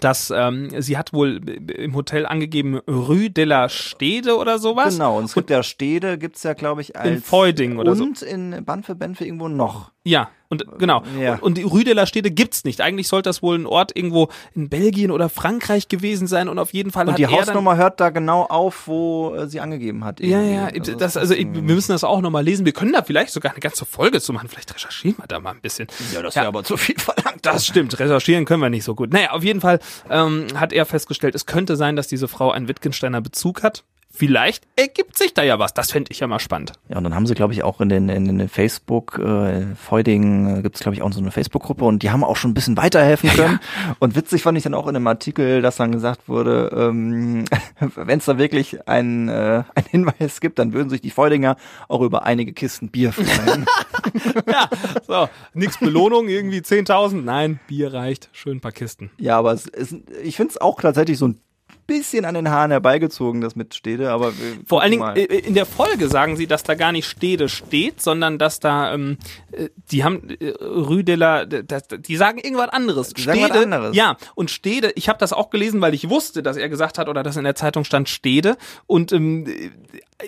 dass 0.00 0.32
ähm, 0.34 0.70
sie 0.80 0.96
hat 0.96 1.12
wohl 1.12 1.40
im 1.48 1.94
Hotel 1.94 2.26
angegeben 2.26 2.80
Rue 2.88 3.30
de 3.30 3.44
la 3.44 3.68
Stede 3.68 4.36
oder 4.36 4.58
sowas. 4.58 4.94
Genau, 4.94 5.18
und 5.18 5.26
es 5.26 5.34
gibt 5.34 5.50
ja 5.50 5.62
Städte, 5.62 6.18
gibt's 6.18 6.42
ja, 6.42 6.54
glaube 6.54 6.80
ich, 6.80 6.96
als 6.96 7.22
Feuding 7.24 7.78
oder 7.78 7.94
so. 7.94 8.04
Und 8.04 8.22
in 8.22 8.64
Banfe, 8.64 8.94
Benfe 8.94 9.24
irgendwo 9.24 9.48
noch. 9.48 9.92
Ja, 10.04 10.30
und 10.52 10.78
genau. 10.78 11.02
Ja. 11.18 11.34
Und, 11.34 11.42
und 11.42 11.58
die 11.58 11.62
Rue 11.62 11.82
de 11.82 11.94
la 11.94 12.04
Stede 12.04 12.30
gibt's 12.30 12.64
nicht. 12.64 12.82
Eigentlich 12.82 13.08
sollte 13.08 13.30
das 13.30 13.42
wohl 13.42 13.58
ein 13.58 13.64
Ort 13.64 13.96
irgendwo 13.96 14.28
in 14.54 14.68
Belgien 14.68 15.10
oder 15.10 15.30
Frankreich 15.30 15.88
gewesen 15.88 16.26
sein 16.26 16.50
und 16.50 16.58
auf 16.58 16.74
jeden 16.74 16.90
Fall 16.90 17.06
Und 17.06 17.12
hat 17.12 17.18
die 17.18 17.22
er 17.22 17.30
Hausnummer 17.30 17.76
hört 17.76 18.00
da 18.00 18.10
genau 18.10 18.42
auf, 18.42 18.86
wo 18.86 19.34
äh, 19.34 19.48
sie 19.48 19.60
angegeben 19.60 20.04
hat. 20.04 20.20
Ja, 20.20 20.40
irgendwie. 20.40 20.54
ja, 20.54 20.64
Also 20.66 20.94
das, 20.94 21.16
also 21.16 21.32
ich, 21.32 21.46
wir 21.50 21.62
müssen 21.62 21.92
das 21.92 22.04
auch 22.04 22.20
nochmal 22.20 22.44
lesen. 22.44 22.66
Wir 22.66 22.74
können 22.74 22.92
da 22.92 23.02
vielleicht 23.02 23.32
sogar 23.32 23.52
eine 23.52 23.60
ganze 23.60 23.86
Folge 23.86 24.20
zu 24.20 24.34
machen. 24.34 24.50
Vielleicht 24.50 24.74
recherchieren 24.74 25.16
wir 25.18 25.26
da 25.26 25.40
mal 25.40 25.52
ein 25.52 25.62
bisschen. 25.62 25.88
ja, 26.12 26.20
das 26.20 26.36
wäre 26.36 26.46
aber 26.46 26.64
zu 26.64 26.76
viel 26.76 26.98
verlangt. 26.98 27.46
Das 27.46 27.66
stimmt, 27.66 27.98
recherchieren 27.98 28.44
können 28.44 28.60
wir 28.62 28.68
nicht 28.68 28.84
so 28.84 28.94
gut. 28.94 29.10
Naja, 29.10 29.30
auf 29.30 29.42
jeden 29.44 29.62
Fall 29.62 29.78
ähm, 30.10 30.48
hat 30.54 30.74
er 30.74 30.84
festgestellt, 30.84 31.34
es 31.34 31.46
könnte 31.46 31.76
sein, 31.76 31.96
dass 31.96 32.08
diese 32.08 32.28
Frau 32.28 32.50
einen 32.50 32.68
Wittgensteiner 32.68 33.22
Bezug 33.22 33.62
hat. 33.62 33.84
Vielleicht 34.14 34.64
ergibt 34.76 35.16
sich 35.16 35.32
da 35.32 35.42
ja 35.42 35.58
was. 35.58 35.72
Das 35.72 35.90
fände 35.90 36.10
ich 36.12 36.20
ja 36.20 36.26
mal 36.26 36.38
spannend. 36.38 36.72
Ja, 36.88 36.98
und 36.98 37.04
dann 37.04 37.14
haben 37.14 37.26
sie, 37.26 37.34
glaube 37.34 37.54
ich, 37.54 37.62
auch 37.62 37.80
in 37.80 37.88
den, 37.88 38.10
in 38.10 38.26
den 38.26 38.48
Facebook, 38.48 39.18
äh, 39.18 39.74
Feuding, 39.74 40.58
äh, 40.58 40.62
gibt 40.62 40.76
es, 40.76 40.82
glaube 40.82 40.94
ich, 40.94 41.02
auch 41.02 41.10
so 41.12 41.20
eine 41.20 41.30
Facebook-Gruppe 41.30 41.84
und 41.86 42.02
die 42.02 42.10
haben 42.10 42.22
auch 42.22 42.36
schon 42.36 42.50
ein 42.50 42.54
bisschen 42.54 42.76
weiterhelfen 42.76 43.30
können. 43.30 43.58
Und 44.00 44.14
witzig 44.14 44.42
fand 44.42 44.58
ich 44.58 44.64
dann 44.64 44.74
auch 44.74 44.86
in 44.86 44.96
einem 44.96 45.06
Artikel, 45.06 45.62
dass 45.62 45.76
dann 45.76 45.92
gesagt 45.92 46.28
wurde, 46.28 46.70
ähm, 46.76 47.46
wenn 47.96 48.18
es 48.18 48.26
da 48.26 48.36
wirklich 48.36 48.86
einen, 48.86 49.28
äh, 49.28 49.64
einen 49.74 49.86
Hinweis 49.90 50.40
gibt, 50.40 50.58
dann 50.58 50.74
würden 50.74 50.90
sich 50.90 51.00
die 51.00 51.10
Feudinger 51.10 51.56
auch 51.88 52.02
über 52.02 52.24
einige 52.24 52.52
Kisten 52.52 52.88
Bier 52.90 53.12
freuen. 53.12 53.66
Ja, 54.46 54.68
so, 55.06 55.28
nix 55.54 55.78
Belohnung, 55.78 56.28
irgendwie 56.28 56.58
10.000. 56.58 57.22
Nein, 57.22 57.60
Bier 57.66 57.92
reicht. 57.94 58.28
Schön 58.32 58.58
ein 58.58 58.60
paar 58.60 58.72
Kisten. 58.72 59.10
ja, 59.18 59.38
aber 59.38 59.52
es 59.52 59.66
ist, 59.66 59.94
ich 60.22 60.36
finde 60.36 60.50
es 60.50 60.60
auch 60.60 60.80
tatsächlich 60.80 61.18
so 61.18 61.28
ein 61.28 61.40
bisschen 61.86 62.24
an 62.24 62.34
den 62.34 62.50
Haaren 62.50 62.70
herbeigezogen, 62.70 63.40
das 63.40 63.56
mit 63.56 63.74
Städte, 63.74 64.10
aber 64.10 64.36
wir 64.38 64.56
Vor 64.66 64.82
allen 64.82 64.92
Dingen 64.92 65.16
äh, 65.16 65.22
in 65.22 65.54
der 65.54 65.66
Folge 65.66 66.08
sagen 66.08 66.36
sie, 66.36 66.46
dass 66.46 66.62
da 66.62 66.74
gar 66.74 66.92
nicht 66.92 67.06
Stede 67.06 67.48
steht, 67.48 68.00
sondern 68.02 68.38
dass 68.38 68.60
da, 68.60 68.94
ähm, 68.94 69.18
äh, 69.50 69.68
die 69.90 70.04
haben 70.04 70.28
äh, 70.30 71.46
das, 71.64 71.88
die 71.88 72.16
sagen 72.16 72.38
irgendwas 72.38 72.70
anderes. 72.70 73.10
Die 73.10 73.22
sagen 73.22 73.42
was 73.42 73.50
anderes. 73.50 73.96
Ja, 73.96 74.16
und 74.34 74.50
Stede, 74.50 74.92
ich 74.94 75.08
habe 75.08 75.18
das 75.18 75.32
auch 75.32 75.50
gelesen, 75.50 75.80
weil 75.80 75.94
ich 75.94 76.08
wusste, 76.08 76.42
dass 76.42 76.56
er 76.56 76.68
gesagt 76.68 76.98
hat 76.98 77.08
oder 77.08 77.22
dass 77.22 77.36
in 77.36 77.44
der 77.44 77.54
Zeitung 77.54 77.84
stand 77.84 78.08
Stede. 78.08 78.56
Und 78.86 79.12
ähm, 79.12 79.46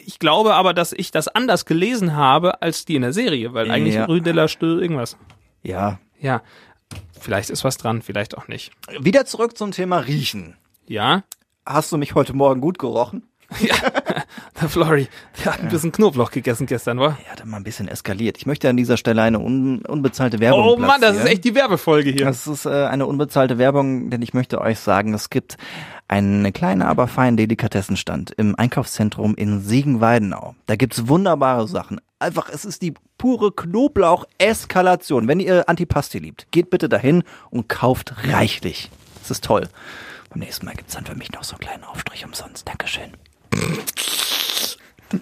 ich 0.04 0.18
glaube 0.18 0.54
aber, 0.54 0.74
dass 0.74 0.92
ich 0.92 1.10
das 1.10 1.28
anders 1.28 1.66
gelesen 1.66 2.16
habe 2.16 2.62
als 2.62 2.84
die 2.84 2.96
in 2.96 3.02
der 3.02 3.12
Serie, 3.12 3.54
weil 3.54 3.70
eigentlich 3.70 3.94
Ja. 3.94 4.06
La 4.06 4.48
Stede 4.48 4.80
irgendwas. 4.80 5.16
Ja. 5.62 5.98
Ja, 6.24 6.42
vielleicht 7.20 7.50
ist 7.50 7.64
was 7.64 7.76
dran, 7.76 8.00
vielleicht 8.00 8.36
auch 8.36 8.48
nicht. 8.48 8.72
Wieder 8.98 9.26
zurück 9.26 9.58
zum 9.58 9.72
Thema 9.72 9.98
Riechen. 9.98 10.56
Ja, 10.86 11.24
Hast 11.66 11.92
du 11.92 11.96
mich 11.96 12.14
heute 12.14 12.34
Morgen 12.34 12.60
gut 12.60 12.78
gerochen? 12.78 13.22
der 14.60 14.68
Flori, 14.68 15.08
der 15.38 15.54
hat 15.54 15.60
ein 15.60 15.68
bisschen 15.68 15.92
Knoblauch 15.92 16.30
gegessen 16.30 16.66
gestern, 16.66 16.98
war? 16.98 17.16
Er 17.24 17.32
hat 17.32 17.46
mal 17.46 17.56
ein 17.56 17.64
bisschen 17.64 17.88
eskaliert. 17.88 18.36
Ich 18.36 18.44
möchte 18.44 18.68
an 18.68 18.76
dieser 18.76 18.98
Stelle 18.98 19.22
eine 19.22 19.38
un 19.38 19.80
unbezahlte 19.86 20.40
Werbung 20.40 20.66
Oh 20.66 20.76
Mann, 20.76 21.00
das 21.00 21.16
ist 21.16 21.26
echt 21.26 21.44
die 21.44 21.54
Werbefolge 21.54 22.10
hier. 22.10 22.26
Das 22.26 22.46
ist 22.46 22.66
äh, 22.66 22.68
eine 22.68 23.06
unbezahlte 23.06 23.56
Werbung, 23.56 24.10
denn 24.10 24.20
ich 24.20 24.34
möchte 24.34 24.60
euch 24.60 24.78
sagen, 24.78 25.14
es 25.14 25.30
gibt 25.30 25.56
einen 26.06 26.52
kleinen, 26.52 26.82
aber 26.82 27.08
feinen 27.08 27.38
Delikatessenstand 27.38 28.32
im 28.32 28.54
Einkaufszentrum 28.56 29.34
in 29.34 29.60
Siegen-Weidenau. 29.60 30.54
Da 30.66 30.76
gibt's 30.76 31.08
wunderbare 31.08 31.66
Sachen. 31.66 31.98
Einfach, 32.18 32.50
es 32.50 32.66
ist 32.66 32.82
die 32.82 32.92
pure 33.16 33.52
Knoblauch-Eskalation. 33.52 35.28
Wenn 35.28 35.40
ihr 35.40 35.66
Antipasti 35.68 36.18
liebt, 36.18 36.50
geht 36.50 36.68
bitte 36.68 36.90
dahin 36.90 37.24
und 37.50 37.68
kauft 37.70 38.14
reichlich. 38.28 38.90
Es 39.22 39.30
ist 39.30 39.44
toll. 39.44 39.68
Beim 40.34 40.40
nächsten 40.40 40.66
Mal 40.66 40.74
gibt's 40.74 40.94
dann 40.94 41.06
für 41.06 41.14
mich 41.14 41.30
noch 41.30 41.44
so 41.44 41.52
einen 41.52 41.60
kleinen 41.60 41.84
Aufstrich 41.84 42.24
umsonst. 42.24 42.66
Dankeschön. 42.66 43.12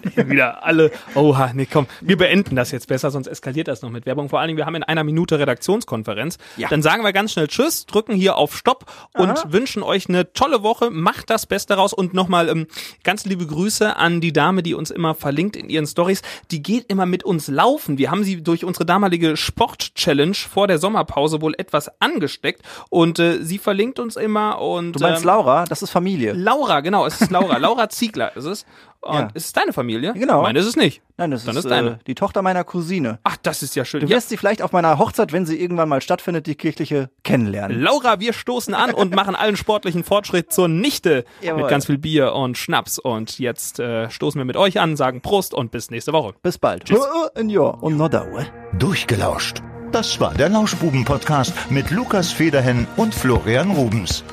Wieder 0.15 0.63
alle. 0.63 0.91
Oha, 1.15 1.51
nee, 1.53 1.67
komm, 1.71 1.87
wir 2.01 2.17
beenden 2.17 2.55
das 2.55 2.71
jetzt 2.71 2.87
besser, 2.87 3.11
sonst 3.11 3.27
eskaliert 3.27 3.67
das 3.67 3.81
noch 3.81 3.89
mit 3.89 4.05
Werbung. 4.05 4.29
Vor 4.29 4.39
allen 4.39 4.47
Dingen, 4.47 4.57
wir 4.57 4.65
haben 4.65 4.75
in 4.75 4.83
einer 4.83 5.03
Minute 5.03 5.39
Redaktionskonferenz. 5.39 6.37
Ja. 6.57 6.69
Dann 6.69 6.81
sagen 6.81 7.03
wir 7.03 7.13
ganz 7.13 7.33
schnell 7.33 7.47
Tschüss, 7.47 7.85
drücken 7.85 8.13
hier 8.13 8.35
auf 8.35 8.55
Stopp 8.55 8.85
und 9.13 9.51
wünschen 9.51 9.83
euch 9.83 10.09
eine 10.09 10.33
tolle 10.33 10.63
Woche. 10.63 10.89
Macht 10.89 11.29
das 11.29 11.45
Beste 11.45 11.75
raus 11.75 11.93
und 11.93 12.13
nochmal 12.13 12.49
ähm, 12.49 12.67
ganz 13.03 13.25
liebe 13.25 13.45
Grüße 13.45 13.95
an 13.95 14.21
die 14.21 14.33
Dame, 14.33 14.63
die 14.63 14.73
uns 14.73 14.91
immer 14.91 15.15
verlinkt 15.15 15.55
in 15.55 15.69
ihren 15.69 15.85
Stories. 15.85 16.21
Die 16.51 16.61
geht 16.61 16.85
immer 16.89 17.05
mit 17.05 17.23
uns 17.23 17.47
laufen. 17.47 17.97
Wir 17.97 18.11
haben 18.11 18.23
sie 18.23 18.41
durch 18.41 18.65
unsere 18.65 18.85
damalige 18.85 19.37
Sport-Challenge 19.37 20.35
vor 20.35 20.67
der 20.67 20.79
Sommerpause 20.79 21.41
wohl 21.41 21.55
etwas 21.57 21.91
angesteckt 22.01 22.61
und 22.89 23.19
äh, 23.19 23.43
sie 23.43 23.57
verlinkt 23.57 23.99
uns 23.99 24.15
immer 24.15 24.61
und 24.61 24.93
Du 24.93 24.99
meinst 24.99 25.23
ähm, 25.23 25.27
Laura? 25.27 25.65
Das 25.65 25.81
ist 25.81 25.89
Familie. 25.89 26.33
Laura, 26.33 26.81
genau, 26.81 27.05
es 27.05 27.21
ist 27.21 27.31
Laura. 27.31 27.57
Laura 27.57 27.89
Ziegler 27.89 28.35
ist 28.35 28.45
es. 28.45 28.65
Und 29.03 29.13
Ja. 29.15 29.27
ist 29.33 29.45
es 29.47 29.53
deine 29.53 29.73
Familie? 29.73 30.13
Genau. 30.13 30.41
Meine 30.43 30.59
ist 30.59 30.65
es 30.65 30.75
nicht. 30.77 31.01
Nein, 31.17 31.31
das 31.31 31.43
Dann 31.43 31.57
ist, 31.57 31.65
ist 31.65 31.69
deine. 31.71 31.89
äh, 31.91 31.95
die 32.07 32.15
Tochter 32.15 32.41
meiner 32.41 32.63
Cousine. 32.63 33.19
Ach, 33.23 33.35
das 33.41 33.61
ist 33.61 33.75
ja 33.75 33.83
schön. 33.83 33.99
Du 34.01 34.07
Ja. 34.07 34.15
wirst 34.15 34.29
sie 34.29 34.37
vielleicht 34.37 34.61
auf 34.61 34.71
meiner 34.71 34.97
Hochzeit, 34.97 35.33
wenn 35.33 35.45
sie 35.45 35.59
irgendwann 35.59 35.89
mal 35.89 36.01
stattfindet, 36.01 36.47
die 36.47 36.55
kirchliche 36.55 37.09
kennenlernen. 37.23 37.81
Laura, 37.81 38.19
wir 38.21 38.31
stoßen 38.31 38.73
an 38.73 38.91
und 38.93 39.13
machen 39.13 39.35
allen 39.35 39.57
sportlichen 39.57 40.03
Fortschritt 40.05 40.53
zur 40.53 40.69
Nichte 40.69 41.25
Jawohl. 41.41 41.63
mit 41.63 41.69
ganz 41.69 41.85
viel 41.87 41.97
Bier 41.97 42.33
und 42.33 42.57
Schnaps. 42.57 42.97
Und 42.97 43.39
jetzt 43.39 43.79
äh, 43.79 44.09
stoßen 44.09 44.39
wir 44.39 44.45
mit 44.45 44.55
euch 44.57 44.79
an, 44.79 44.95
sagen 44.95 45.21
Prost 45.21 45.53
und 45.53 45.71
bis 45.71 45.91
nächste 45.91 46.13
Woche. 46.13 46.33
Bis 46.41 46.57
bald. 46.57 46.85
Tschüss. 46.85 46.99
Und 47.35 47.97
noch 47.97 48.09
Dauer. 48.09 48.45
Durchgelauscht. 48.79 49.61
Das 49.91 50.19
war 50.19 50.33
der 50.33 50.49
Lauschbuben-Podcast 50.49 51.53
mit 51.69 51.91
Lukas 51.91 52.31
Federhen 52.31 52.87
und 52.95 53.13
Florian 53.13 53.71
Rubens. 53.71 54.23